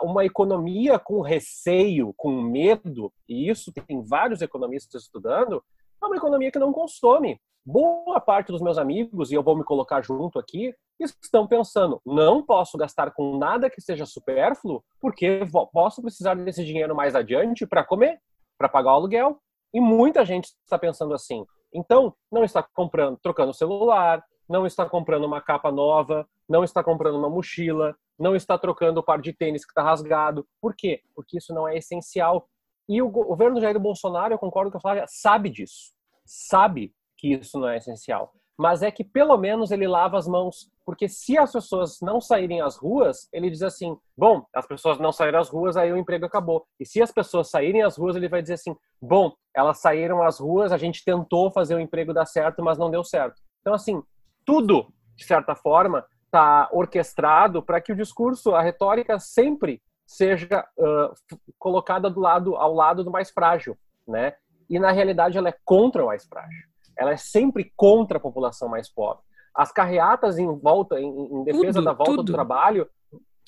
[0.01, 5.61] Uma economia com receio, com medo, e isso tem vários economistas estudando,
[6.01, 7.37] é uma economia que não consome.
[7.65, 12.41] Boa parte dos meus amigos, e eu vou me colocar junto aqui, estão pensando: não
[12.41, 15.41] posso gastar com nada que seja supérfluo, porque
[15.73, 18.19] posso precisar desse dinheiro mais adiante para comer,
[18.57, 19.37] para pagar o aluguel.
[19.73, 21.45] E muita gente está pensando assim.
[21.73, 27.17] Então, não está comprando, trocando celular, não está comprando uma capa nova, não está comprando
[27.17, 30.45] uma mochila, não está trocando o par de tênis que está rasgado.
[30.61, 31.01] Por quê?
[31.15, 32.47] Porque isso não é essencial.
[32.87, 35.93] E o governo Jair Bolsonaro, eu concordo com a Flávia, sabe disso.
[36.25, 38.33] Sabe que isso não é essencial.
[38.57, 40.71] Mas é que pelo menos ele lava as mãos.
[40.85, 45.11] Porque se as pessoas não saírem às ruas, ele diz assim: bom, as pessoas não
[45.11, 46.65] saíram às ruas, aí o emprego acabou.
[46.79, 50.39] E se as pessoas saírem às ruas, ele vai dizer assim: bom, elas saíram às
[50.39, 53.41] ruas, a gente tentou fazer o emprego dar certo, mas não deu certo.
[53.61, 54.03] Então, assim,
[54.45, 61.37] tudo, de certa forma, está orquestrado para que o discurso, a retórica sempre seja uh,
[61.57, 63.77] colocada do lado ao lado do mais frágil,
[64.07, 64.35] né?
[64.69, 66.67] E na realidade ela é contra o mais frágil.
[66.97, 69.23] Ela é sempre contra a população mais pobre.
[69.55, 72.23] As carreatas em volta, em, em defesa tudo, da volta tudo.
[72.23, 72.87] do trabalho,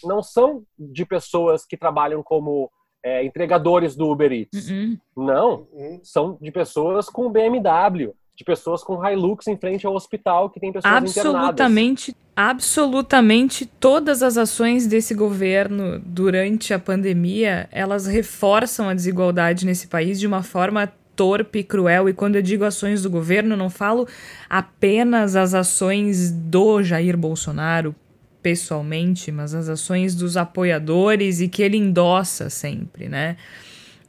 [0.04, 2.70] não são de pessoas que trabalham como
[3.04, 4.70] é, entregadores do Uber Eats.
[4.70, 4.98] Uhum.
[5.16, 6.00] Não, uhum.
[6.04, 10.72] são de pessoas com BMW, de pessoas com Hilux em frente ao hospital que tem
[10.72, 12.26] pessoas absolutamente, internadas.
[12.36, 20.20] Absolutamente todas as ações desse governo durante a pandemia, elas reforçam a desigualdade nesse país
[20.20, 22.10] de uma forma torpe, cruel.
[22.10, 24.08] E quando eu digo ações do governo, não falo
[24.50, 27.96] apenas as ações do Jair Bolsonaro
[28.42, 33.38] pessoalmente, mas as ações dos apoiadores e que ele endossa sempre, né?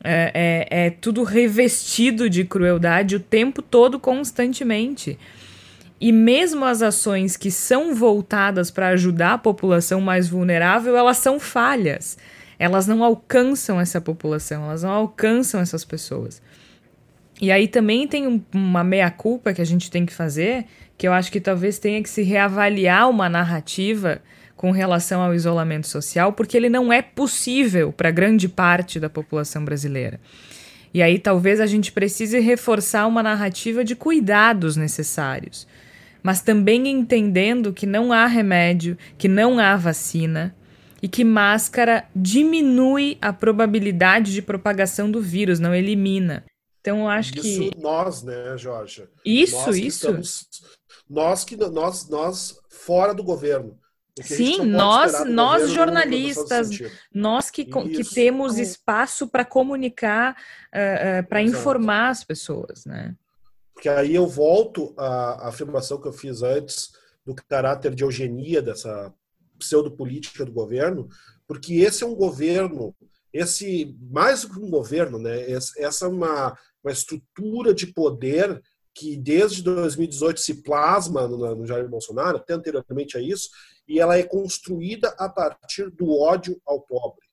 [0.04, 5.18] É, é, é tudo revestido de crueldade o tempo todo, constantemente.
[5.98, 11.40] E mesmo as ações que são voltadas para ajudar a população mais vulnerável, elas são
[11.40, 12.18] falhas.
[12.58, 16.42] Elas não alcançam essa população, elas não alcançam essas pessoas.
[17.40, 20.64] E aí também tem um, uma meia-culpa que a gente tem que fazer,
[20.96, 24.22] que eu acho que talvez tenha que se reavaliar uma narrativa
[24.56, 29.64] com relação ao isolamento social, porque ele não é possível para grande parte da população
[29.64, 30.18] brasileira.
[30.94, 35.68] E aí talvez a gente precise reforçar uma narrativa de cuidados necessários,
[36.22, 40.54] mas também entendendo que não há remédio, que não há vacina
[41.02, 46.42] e que máscara diminui a probabilidade de propagação do vírus, não elimina.
[46.86, 49.08] Então eu acho isso que isso nós, né, Jorge?
[49.24, 49.86] Isso, nós isso.
[49.86, 50.48] Estamos,
[51.08, 53.78] nós que nós nós fora do governo
[54.22, 56.70] Sim, nós, nós jornalistas,
[57.12, 60.34] nós que, que temos espaço para comunicar,
[60.74, 63.14] uh, uh, para informar as pessoas, né?
[63.74, 66.92] Porque aí eu volto à afirmação que eu fiz antes
[67.26, 69.12] do caráter de eugenia dessa
[69.58, 71.08] pseudopolítica do governo,
[71.46, 72.96] porque esse é um governo,
[73.30, 75.50] esse mais do que um governo, né?
[75.50, 76.56] Essa é uma,
[76.86, 78.62] uma estrutura de poder
[78.94, 83.50] que desde 2018 se plasma no, no Jair Bolsonaro, até anteriormente a isso,
[83.86, 87.26] e ela é construída a partir do ódio ao pobre.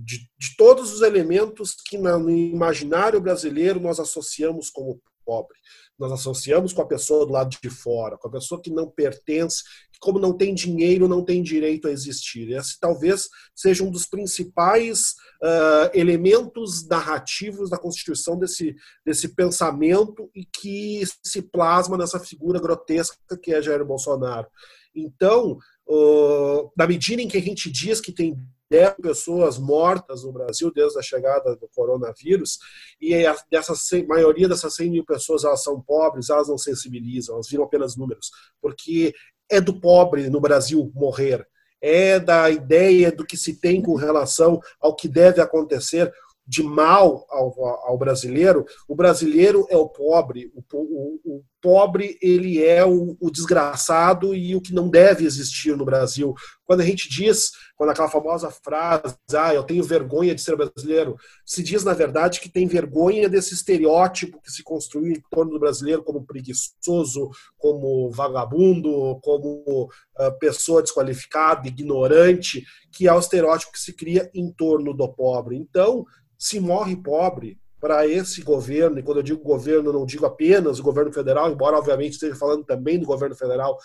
[0.00, 5.56] De, de todos os elementos que no imaginário brasileiro nós associamos como pobre.
[5.98, 9.62] Nós associamos com a pessoa do lado de fora, com a pessoa que não pertence,
[10.00, 12.50] como não tem dinheiro, não tem direito a existir.
[12.50, 18.74] Esse talvez seja um dos principais uh, elementos narrativos da constituição desse,
[19.04, 24.46] desse pensamento e que se plasma nessa figura grotesca que é Jair Bolsonaro.
[24.94, 28.38] Então, uh, na medida em que a gente diz que tem
[28.70, 32.58] 10 pessoas mortas no Brasil desde a chegada do coronavírus,
[33.00, 33.12] e
[33.50, 33.74] dessa
[34.06, 38.30] maioria dessas 100 mil pessoas elas são pobres, elas não sensibilizam, elas viram apenas números,
[38.60, 39.14] porque
[39.50, 41.46] é do pobre no Brasil morrer,
[41.80, 46.12] é da ideia do que se tem com relação ao que deve acontecer
[46.46, 52.62] de mal ao, ao, brasileiro, o brasileiro é o pobre, o, o, o pobre ele
[52.62, 56.34] é o, o, desgraçado e o que não deve existir no Brasil.
[56.66, 61.16] Quando a gente diz, quando aquela famosa frase, ah, eu tenho vergonha de ser brasileiro,
[61.46, 65.60] se diz na verdade que tem vergonha desse estereótipo que se construiu em torno do
[65.60, 69.88] brasileiro como preguiçoso, como vagabundo, como
[70.18, 75.56] uh, pessoa desqualificada, ignorante, que é o estereótipo que se cria em torno do pobre.
[75.56, 76.04] Então,
[76.38, 80.82] se morre pobre para esse governo, e quando eu digo governo, não digo apenas o
[80.82, 83.78] governo federal, embora obviamente esteja falando também do governo federal,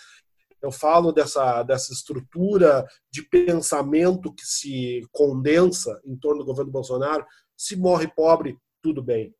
[0.61, 7.25] eu falo dessa, dessa estrutura de pensamento que se condensa em torno do governo Bolsonaro.
[7.57, 9.33] Se morre pobre, tudo bem.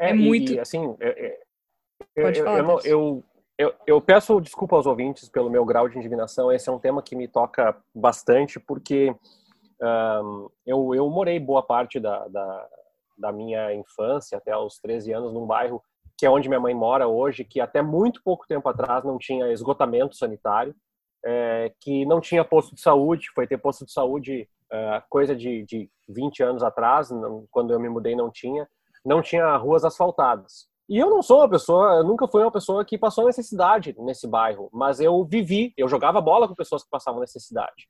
[0.00, 0.52] É, é muito.
[0.52, 3.24] E, assim, é, é, Pode eu, falar, eu, eu,
[3.58, 6.52] eu, eu, peço desculpa aos ouvintes pelo meu grau de indignação.
[6.52, 9.14] Esse é um tema que me toca bastante, porque
[9.80, 12.68] um, eu, eu morei boa parte da, da,
[13.16, 15.82] da, minha infância, até os 13 anos, num bairro
[16.16, 19.52] que é onde minha mãe mora hoje, que até muito pouco tempo atrás não tinha
[19.52, 20.74] esgotamento sanitário,
[21.24, 25.64] é, que não tinha posto de saúde, foi ter posto de saúde é, coisa de,
[25.64, 28.68] de 20 anos atrás, não, quando eu me mudei não tinha,
[29.04, 30.66] não tinha ruas asfaltadas.
[30.88, 34.26] E eu não sou uma pessoa, eu nunca fui uma pessoa que passou necessidade nesse
[34.26, 37.88] bairro, mas eu vivi, eu jogava bola com pessoas que passavam necessidade.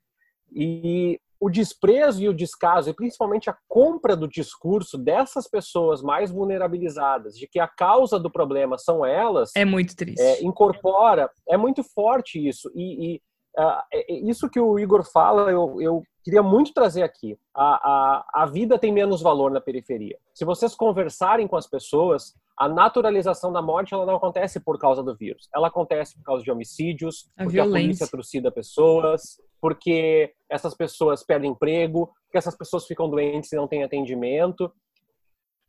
[0.51, 6.31] E o desprezo e o descaso, e principalmente a compra do discurso dessas pessoas mais
[6.31, 9.51] vulnerabilizadas, de que a causa do problema são elas.
[9.55, 10.21] É muito triste.
[10.21, 12.69] É, incorpora, é muito forte isso.
[12.75, 13.21] E, e
[13.57, 17.37] uh, isso que o Igor fala, eu, eu queria muito trazer aqui.
[17.55, 20.17] A, a, a vida tem menos valor na periferia.
[20.33, 25.01] Se vocês conversarem com as pessoas, a naturalização da morte ela não acontece por causa
[25.01, 25.47] do vírus.
[25.55, 27.79] Ela acontece por causa de homicídios, a porque violência.
[27.79, 33.55] a polícia trucida pessoas, porque essas pessoas perdem emprego, porque essas pessoas ficam doentes e
[33.55, 34.71] não têm atendimento.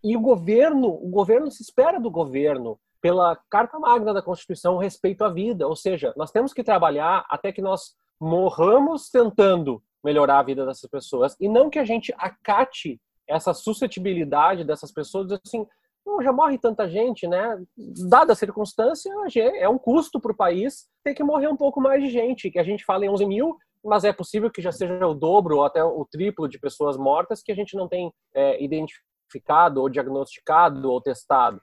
[0.03, 5.25] E o governo, o governo se espera do governo pela Carta Magna da Constituição respeito
[5.25, 10.43] à vida, ou seja, nós temos que trabalhar até que nós morramos tentando melhorar a
[10.43, 15.67] vida dessas pessoas e não que a gente acate essa suscetibilidade dessas pessoas assim,
[16.05, 17.63] não, já morre tanta gente, né?
[18.09, 22.03] Dada a circunstância, é um custo para o país ter que morrer um pouco mais
[22.03, 25.07] de gente, que a gente fala em 11 mil, mas é possível que já seja
[25.07, 28.63] o dobro ou até o triplo de pessoas mortas que a gente não tem é,
[28.63, 31.61] identificado ou diagnosticado ou testado.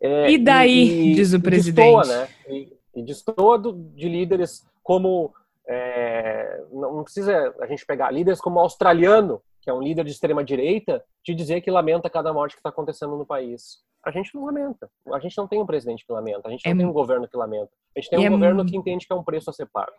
[0.00, 1.96] É, e daí, e, diz o presidente.
[1.96, 2.28] Destoa, né?
[2.48, 3.58] E, e destoa
[3.94, 5.32] de líderes como.
[5.68, 10.12] É, não precisa a gente pegar líderes como o australiano, que é um líder de
[10.12, 13.78] extrema direita, de dizer que lamenta cada morte que está acontecendo no país.
[14.04, 14.88] A gente não lamenta.
[15.12, 16.46] A gente não tem um presidente que lamenta.
[16.46, 17.70] A gente não é, tem um governo que lamenta.
[17.96, 19.92] A gente tem um é, governo que entende que é um preço a ser pago.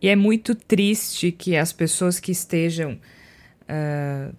[0.00, 2.98] E é muito triste que as pessoas que estejam
[3.62, 4.34] uh,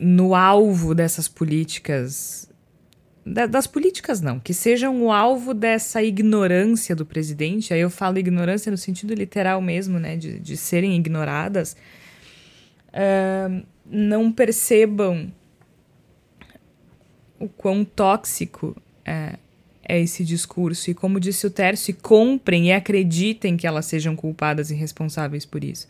[0.00, 2.48] no alvo dessas políticas
[3.22, 8.70] das políticas não, que sejam o alvo dessa ignorância do presidente, aí eu falo ignorância
[8.72, 11.76] no sentido literal mesmo, né, de, de serem ignoradas,
[12.88, 15.30] uh, não percebam
[17.38, 19.38] o quão tóxico é,
[19.90, 24.70] é esse discurso e como disse o Tércio, comprem e acreditem que elas sejam culpadas
[24.70, 25.88] e responsáveis por isso.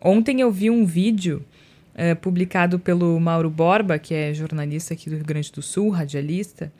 [0.00, 1.44] Ontem eu vi um vídeo
[1.94, 6.72] é, publicado pelo Mauro Borba, que é jornalista aqui do Rio Grande do Sul, radialista,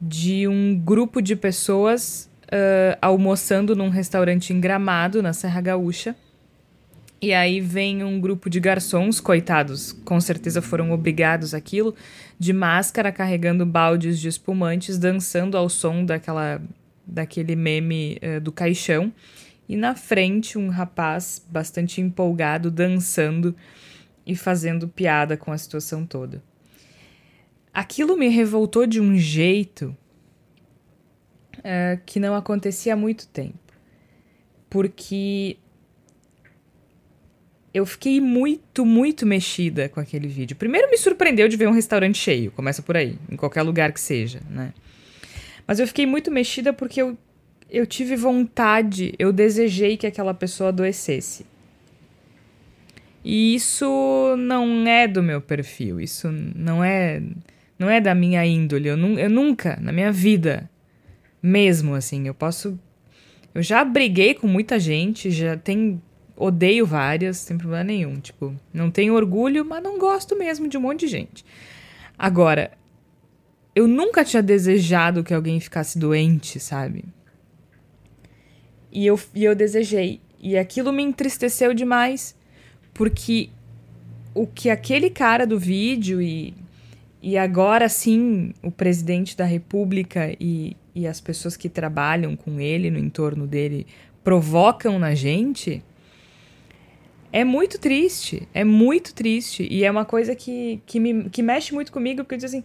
[0.00, 6.16] de um grupo de pessoas uh, almoçando num restaurante em Gramado, na Serra Gaúcha.
[7.22, 11.94] E aí vem um grupo de garçons, coitados, com certeza foram obrigados àquilo,
[12.38, 16.62] de máscara, carregando baldes de espumantes, dançando ao som daquela,
[17.06, 19.12] daquele meme uh, do caixão.
[19.68, 23.54] E na frente, um rapaz bastante empolgado, dançando
[24.26, 26.42] e fazendo piada com a situação toda.
[27.72, 29.94] Aquilo me revoltou de um jeito
[31.58, 33.58] uh, que não acontecia há muito tempo.
[34.70, 35.58] Porque
[37.72, 40.56] eu fiquei muito, muito mexida com aquele vídeo.
[40.56, 44.00] Primeiro me surpreendeu de ver um restaurante cheio, começa por aí, em qualquer lugar que
[44.00, 44.72] seja, né?
[45.66, 47.16] Mas eu fiquei muito mexida porque eu,
[47.70, 51.46] eu tive vontade, eu desejei que aquela pessoa adoecesse.
[53.24, 57.22] E isso não é do meu perfil, isso não é
[57.80, 58.88] não é da minha índole.
[58.88, 60.68] Eu, nu eu nunca, na minha vida,
[61.42, 62.78] mesmo assim, eu posso.
[63.54, 66.00] Eu já briguei com muita gente, já tem.
[66.40, 68.18] Odeio várias, sem problema nenhum.
[68.18, 71.44] Tipo, não tenho orgulho, mas não gosto mesmo de um monte de gente.
[72.18, 72.70] Agora,
[73.74, 77.04] eu nunca tinha desejado que alguém ficasse doente, sabe?
[78.90, 80.18] E eu, e eu desejei.
[80.40, 82.34] E aquilo me entristeceu demais.
[82.94, 83.50] Porque
[84.34, 86.54] o que aquele cara do vídeo e,
[87.20, 92.90] e agora sim o presidente da República e, e as pessoas que trabalham com ele,
[92.90, 93.86] no entorno dele,
[94.24, 95.82] provocam na gente
[97.32, 98.48] é muito triste.
[98.52, 99.66] É muito triste.
[99.70, 102.64] E é uma coisa que, que, me, que mexe muito comigo, porque eu digo assim.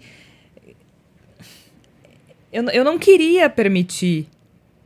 [2.52, 4.28] Eu, eu não queria permitir,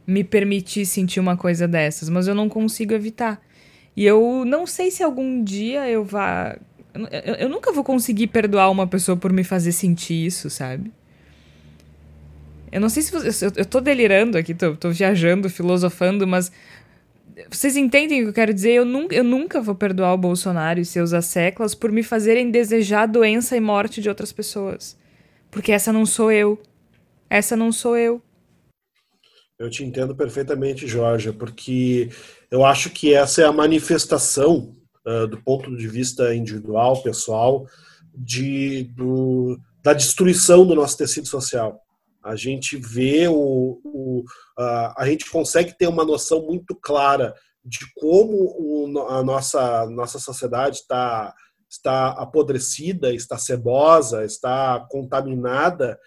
[0.06, 3.42] me permitir sentir uma coisa dessas, mas eu não consigo evitar.
[3.96, 6.58] E eu não sei se algum dia eu vá.
[6.94, 10.92] Eu, eu nunca vou conseguir perdoar uma pessoa por me fazer sentir isso, sabe?
[12.72, 16.52] Eu não sei se você, eu, eu tô delirando aqui, tô, tô viajando, filosofando, mas
[17.50, 18.72] vocês entendem o que eu quero dizer?
[18.72, 23.06] Eu nunca, eu nunca vou perdoar o Bolsonaro e seus asseclas por me fazerem desejar
[23.06, 24.98] doença e morte de outras pessoas.
[25.52, 26.60] Porque essa não sou eu.
[27.30, 28.22] Essa não sou eu.
[29.58, 32.10] Eu te entendo perfeitamente, Jorge, porque
[32.50, 34.76] eu acho que essa é a manifestação,
[35.06, 37.68] uh, do ponto de vista individual, pessoal,
[38.16, 41.82] de, do, da destruição do nosso tecido social.
[42.24, 44.24] A gente vê o, o
[44.58, 50.20] uh, a gente consegue ter uma noção muito clara de como o, a nossa nossa
[50.20, 51.34] sociedade está
[51.70, 56.00] está apodrecida, está cebosa, está contaminada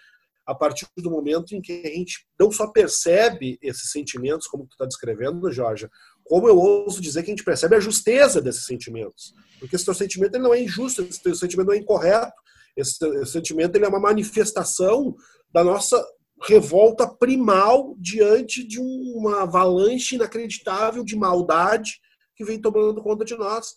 [0.45, 4.73] a partir do momento em que a gente não só percebe esses sentimentos, como tu
[4.73, 5.89] está descrevendo, Jorge,
[6.25, 9.33] como eu ouso dizer que a gente percebe a justeza desses sentimentos.
[9.59, 12.33] Porque esse teu sentimento ele não é injusto, esse teu sentimento não é incorreto,
[12.75, 15.15] esse, esse sentimento ele é uma manifestação
[15.53, 16.03] da nossa
[16.41, 21.99] revolta primal diante de uma avalanche inacreditável de maldade
[22.35, 23.75] que vem tomando conta de nós.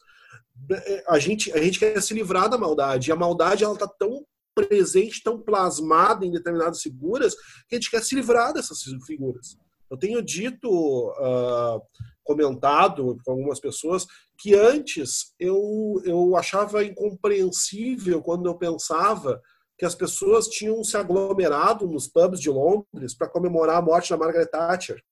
[0.71, 3.11] É, a gente, a gente quer se livrar da maldade.
[3.11, 4.25] E a maldade ela está tão
[4.55, 7.35] presente, tão plasmada em determinadas figuras,
[7.69, 9.57] que a gente quer se livrar dessas figuras.
[9.91, 11.81] Eu tenho dito, uh,
[12.25, 14.07] comentado com algumas pessoas,
[14.39, 19.41] que antes eu, eu achava incompreensível quando eu pensava
[19.79, 24.17] que as pessoas tinham se aglomerado nos pubs de Londres para comemorar a morte da
[24.17, 25.03] Margaret Thatcher.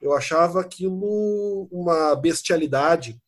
[0.00, 3.18] Eu achava aquilo uma bestialidade.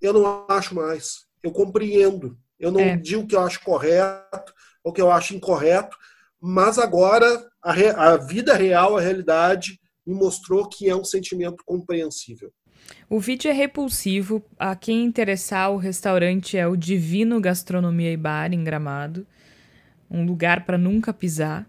[0.00, 1.26] Eu não acho mais.
[1.42, 2.38] Eu compreendo.
[2.58, 2.96] Eu não é.
[2.96, 5.96] digo que eu acho correto ou que eu acho incorreto,
[6.40, 7.26] mas agora
[7.62, 7.88] a, re...
[7.88, 12.52] a vida real, a realidade, me mostrou que é um sentimento compreensível.
[13.08, 14.44] O vídeo é repulsivo.
[14.58, 19.26] A quem interessar, o restaurante é o Divino Gastronomia e Bar, em Gramado
[20.10, 21.66] um lugar para nunca pisar.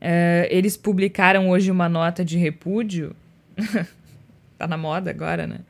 [0.00, 3.14] É, eles publicaram hoje uma nota de repúdio,
[4.58, 5.60] tá na moda agora, né?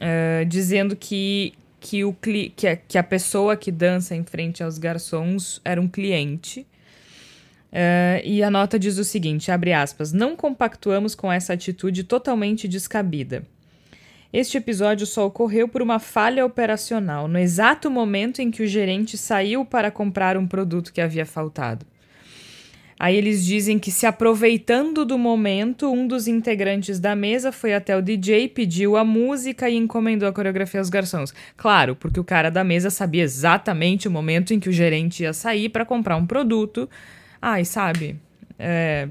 [0.00, 4.78] É, dizendo que, que, o, que, a, que a pessoa que dança em frente aos
[4.78, 6.66] garçons era um cliente.
[7.72, 12.68] É, e a nota diz o seguinte: abre aspas, não compactuamos com essa atitude totalmente
[12.68, 13.42] descabida.
[14.32, 19.16] Este episódio só ocorreu por uma falha operacional, no exato momento em que o gerente
[19.16, 21.86] saiu para comprar um produto que havia faltado.
[22.98, 27.94] Aí eles dizem que, se aproveitando do momento, um dos integrantes da mesa foi até
[27.94, 31.34] o DJ, pediu a música e encomendou a coreografia aos garçons.
[31.58, 35.34] Claro, porque o cara da mesa sabia exatamente o momento em que o gerente ia
[35.34, 36.88] sair para comprar um produto.
[37.40, 38.16] Ai, sabe?
[38.58, 39.08] É,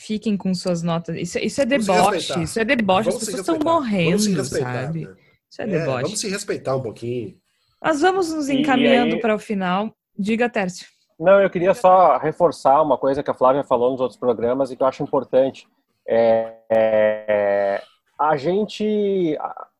[0.00, 1.14] Fiquem com suas notas.
[1.14, 2.42] Isso, isso é deboche.
[2.42, 3.10] Isso é deboche.
[3.10, 5.04] As pessoas estão morrendo, sabe?
[5.04, 5.14] Né?
[5.50, 6.02] Isso é, é deboche.
[6.04, 7.36] Vamos se respeitar um pouquinho.
[7.84, 9.20] Nós vamos nos encaminhando aí...
[9.20, 9.94] para o final.
[10.18, 10.86] Diga, Tércio.
[11.18, 14.76] Não, eu queria só reforçar uma coisa que a Flávia falou nos outros programas e
[14.76, 15.68] que eu acho importante.
[16.08, 17.82] É, é,
[18.18, 19.36] a gente,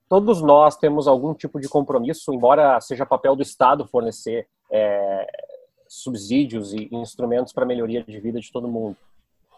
[0.06, 5.26] todos nós temos algum tipo de compromisso, embora seja papel do Estado fornecer é,
[5.88, 8.98] subsídios e instrumentos para a melhoria de vida de todo mundo.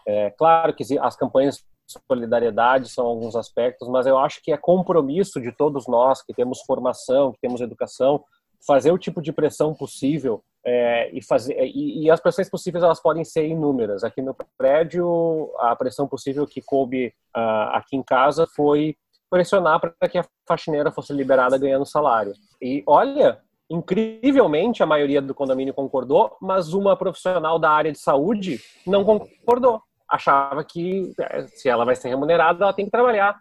[0.06, 4.56] É, claro que as campanhas de solidariedade são alguns aspectos, mas eu acho que é
[4.56, 8.24] compromisso de todos nós que temos formação, que temos educação,
[8.66, 13.00] fazer o tipo de pressão possível é, e fazer e, e, as pressões possíveis elas
[13.00, 14.04] podem ser inúmeras.
[14.04, 18.96] Aqui no prédio, a pressão possível que coube uh, aqui em casa foi
[19.28, 22.34] pressionar para que a faxineira fosse liberada ganhando salário.
[22.60, 28.60] E olha, incrivelmente a maioria do condomínio concordou, mas uma profissional da área de saúde
[28.86, 29.82] não concordou
[30.12, 33.40] achava que é, se ela vai ser remunerada, ela tem que trabalhar.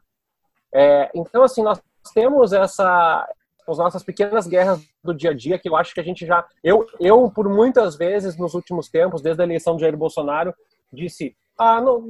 [0.73, 1.81] É, então, assim, nós
[2.13, 3.27] temos essa
[3.67, 6.43] as nossas pequenas guerras do dia a dia que eu acho que a gente já
[6.63, 10.53] eu eu por muitas vezes nos últimos tempos desde a eleição de Jair Bolsonaro
[10.91, 12.03] disse ah, não,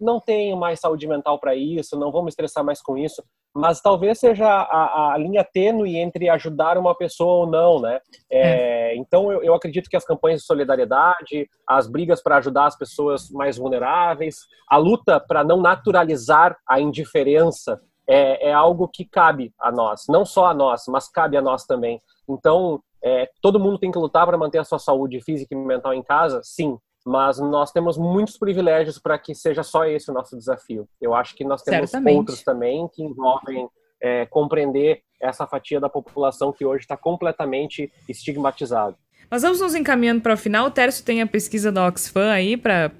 [0.00, 3.22] não tenho mais saúde mental para isso, não vou me estressar mais com isso.
[3.54, 8.00] Mas talvez seja a, a linha tênue entre ajudar uma pessoa ou não, né?
[8.30, 8.96] É, é.
[8.96, 13.28] Então, eu, eu, acredito que as campanhas de solidariedade, as brigas para ajudar as pessoas
[13.30, 14.38] mais vulneráveis,
[14.68, 17.78] a luta para não naturalizar a indiferença
[18.08, 21.66] é, é, algo que cabe a nós, não só a nós, mas cabe a nós
[21.66, 22.00] também.
[22.26, 25.92] Então, é, todo mundo tem que lutar para manter a sua saúde física e mental
[25.92, 26.40] em casa?
[26.42, 30.88] Sim, mas nós temos muitos privilégios para que seja só esse o nosso desafio.
[31.00, 32.16] Eu acho que nós temos Certamente.
[32.16, 33.68] outros também que envolvem
[34.00, 38.96] é, compreender essa fatia da população que hoje está completamente estigmatizada.
[39.30, 40.66] Mas vamos nos encaminhando para o final.
[40.66, 42.90] O Tércio tem a pesquisa da Oxfam aí para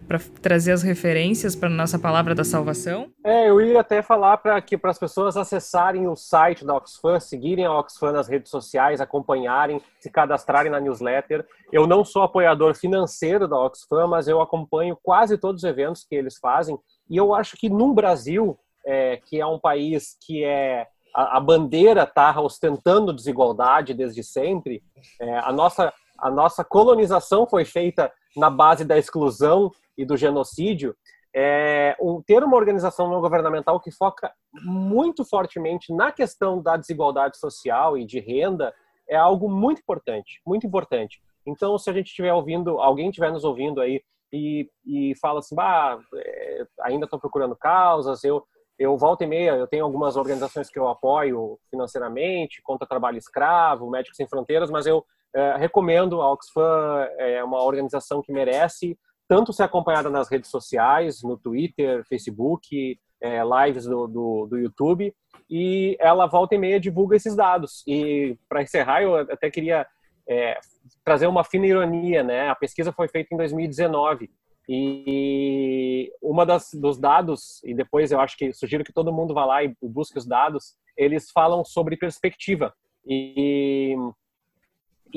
[0.40, 3.10] trazer as referências para nossa palavra da salvação.
[3.24, 7.20] É, eu ia até falar para que para as pessoas acessarem o site da Oxfam,
[7.20, 11.46] seguirem a Oxfam nas redes sociais, acompanharem, se cadastrarem na newsletter.
[11.72, 16.14] Eu não sou apoiador financeiro da Oxfam, mas eu acompanho quase todos os eventos que
[16.14, 16.78] eles fazem.
[17.09, 21.40] E eu acho que no Brasil, é, que é um país que é a, a
[21.40, 24.82] bandeira está ostentando desigualdade desde sempre,
[25.20, 30.97] é, a nossa a nossa colonização foi feita na base da exclusão e do genocídio,
[31.35, 34.32] é, um, ter uma organização não governamental que foca
[34.62, 38.73] muito fortemente na questão da desigualdade social e de renda
[39.09, 41.20] é algo muito importante, muito importante.
[41.47, 44.01] Então, se a gente estiver ouvindo, alguém estiver nos ouvindo aí
[44.32, 48.45] e, e fala assim, bah, é, ainda estou procurando causas, eu
[48.78, 53.89] eu volto e meia, eu tenho algumas organizações que eu apoio financeiramente, contra trabalho escravo,
[53.89, 55.05] Médicos Sem Fronteiras, mas eu
[55.35, 58.97] é, recomendo a Oxfam, é uma organização que merece
[59.28, 65.15] tanto ser acompanhada nas redes sociais, no Twitter, Facebook, é, lives do, do, do, YouTube,
[65.51, 67.82] e ela volta e meia divulga esses dados.
[67.86, 69.86] E para encerrar, eu até queria
[70.28, 70.59] é,
[71.02, 72.48] trazer uma fina ironia, né?
[72.48, 74.31] A pesquisa foi feita em 2019
[74.69, 79.44] E uma das dos dados e depois eu acho que sugiro que todo mundo vá
[79.44, 80.74] lá e busque os dados.
[80.97, 82.73] Eles falam sobre perspectiva
[83.06, 83.97] e e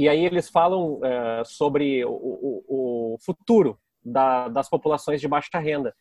[0.07, 5.94] aí eles falam é, sobre o, o, o futuro da, das populações de baixa renda.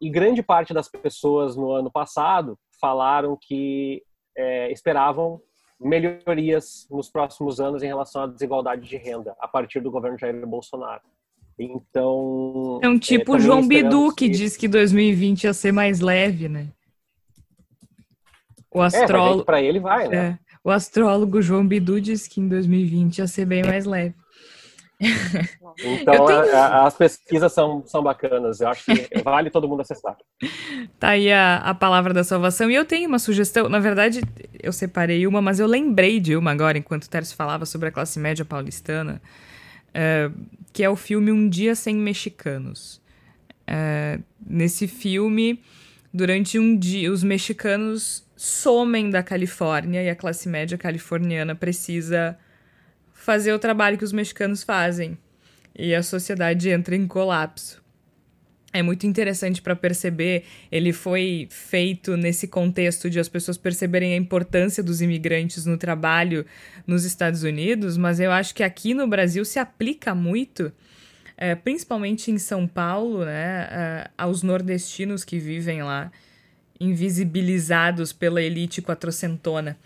[0.00, 4.02] E grande parte das pessoas no ano passado falaram que
[4.36, 5.40] é, esperavam
[5.80, 10.46] melhorias nos próximos anos em relação à desigualdade de renda a partir do governo Jair
[10.46, 11.02] Bolsonaro.
[11.58, 12.80] Então.
[12.82, 16.48] É um tipo é, João Bidu que, que diz que 2020 ia ser mais leve,
[16.48, 16.68] né?
[18.70, 19.42] O astrólogo.
[19.42, 20.38] É, para ele vai, né?
[20.64, 24.14] O astrólogo João Bidu diz que em 2020 ia ser bem mais leve.
[24.98, 26.56] Então, tenho...
[26.56, 28.62] a, as pesquisas são, são bacanas.
[28.62, 30.16] Eu acho que vale todo mundo acessar.
[30.98, 32.70] Tá aí a, a palavra da salvação.
[32.70, 33.68] E eu tenho uma sugestão.
[33.68, 34.22] Na verdade,
[34.62, 37.92] eu separei uma, mas eu lembrei de uma agora, enquanto o Tércio falava sobre a
[37.92, 39.20] classe média paulistana,
[39.90, 40.34] uh,
[40.72, 43.02] que é o filme Um Dia Sem Mexicanos.
[43.68, 45.62] Uh, nesse filme,
[46.12, 52.36] durante um dia, os mexicanos somem da Califórnia e a classe média californiana precisa
[53.12, 55.16] fazer o trabalho que os mexicanos fazem.
[55.76, 57.82] E a sociedade entra em colapso.
[58.72, 60.44] É muito interessante para perceber.
[60.70, 66.44] Ele foi feito nesse contexto de as pessoas perceberem a importância dos imigrantes no trabalho
[66.84, 70.72] nos Estados Unidos, mas eu acho que aqui no Brasil se aplica muito,
[71.36, 76.10] é, principalmente em São Paulo, né, é, aos nordestinos que vivem lá,
[76.80, 79.78] invisibilizados pela elite quatrocentona.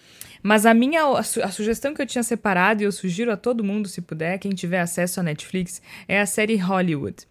[0.42, 3.36] Mas a minha a, su a, sugestão que eu tinha separado, e eu sugiro a
[3.36, 7.26] todo mundo, se puder, quem tiver acesso à Netflix, é a série Hollywood.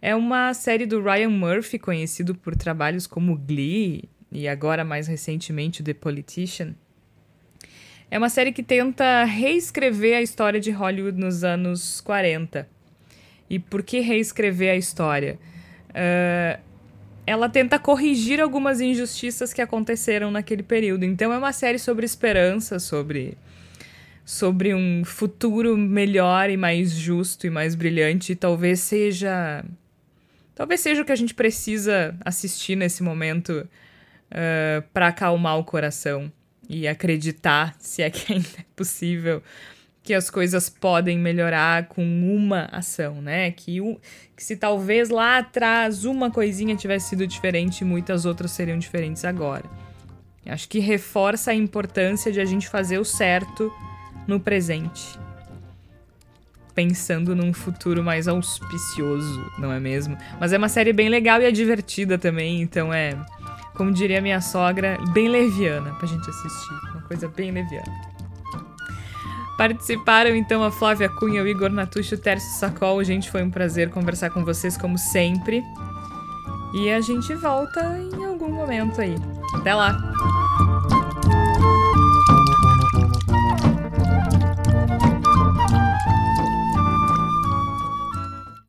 [0.00, 5.82] É uma série do Ryan Murphy, conhecido por trabalhos como Glee e agora mais recentemente
[5.82, 6.74] The Politician.
[8.10, 12.68] É uma série que tenta reescrever a história de Hollywood nos anos 40.
[13.48, 15.38] E por que reescrever a história?
[15.90, 16.60] Uh,
[17.26, 21.04] ela tenta corrigir algumas injustiças que aconteceram naquele período.
[21.04, 23.36] Então é uma série sobre esperança, sobre
[24.24, 29.64] sobre um futuro melhor e mais justo e mais brilhante, e talvez seja
[30.52, 33.68] talvez seja o que a gente precisa assistir nesse momento uh,
[34.32, 36.32] ah, para acalmar o coração
[36.68, 39.40] e acreditar, se é que ainda é possível,
[40.06, 43.50] que as coisas podem melhorar com uma ação, né?
[43.50, 43.98] Que, o,
[44.36, 49.64] que se talvez lá atrás uma coisinha tivesse sido diferente, muitas outras seriam diferentes agora.
[50.46, 53.72] Acho que reforça a importância de a gente fazer o certo
[54.28, 55.18] no presente.
[56.72, 60.16] Pensando num futuro mais auspicioso, não é mesmo?
[60.38, 63.18] Mas é uma série bem legal e é divertida também, então é,
[63.74, 66.74] como diria minha sogra, bem leviana pra gente assistir.
[66.92, 68.15] Uma coisa bem leviana.
[69.56, 73.02] Participaram então a Flávia Cunha, o Igor Natucci, o Tércio Sacol.
[73.02, 75.62] Gente, foi um prazer conversar com vocês como sempre.
[76.74, 79.16] E a gente volta em algum momento aí.
[79.54, 79.96] Até lá!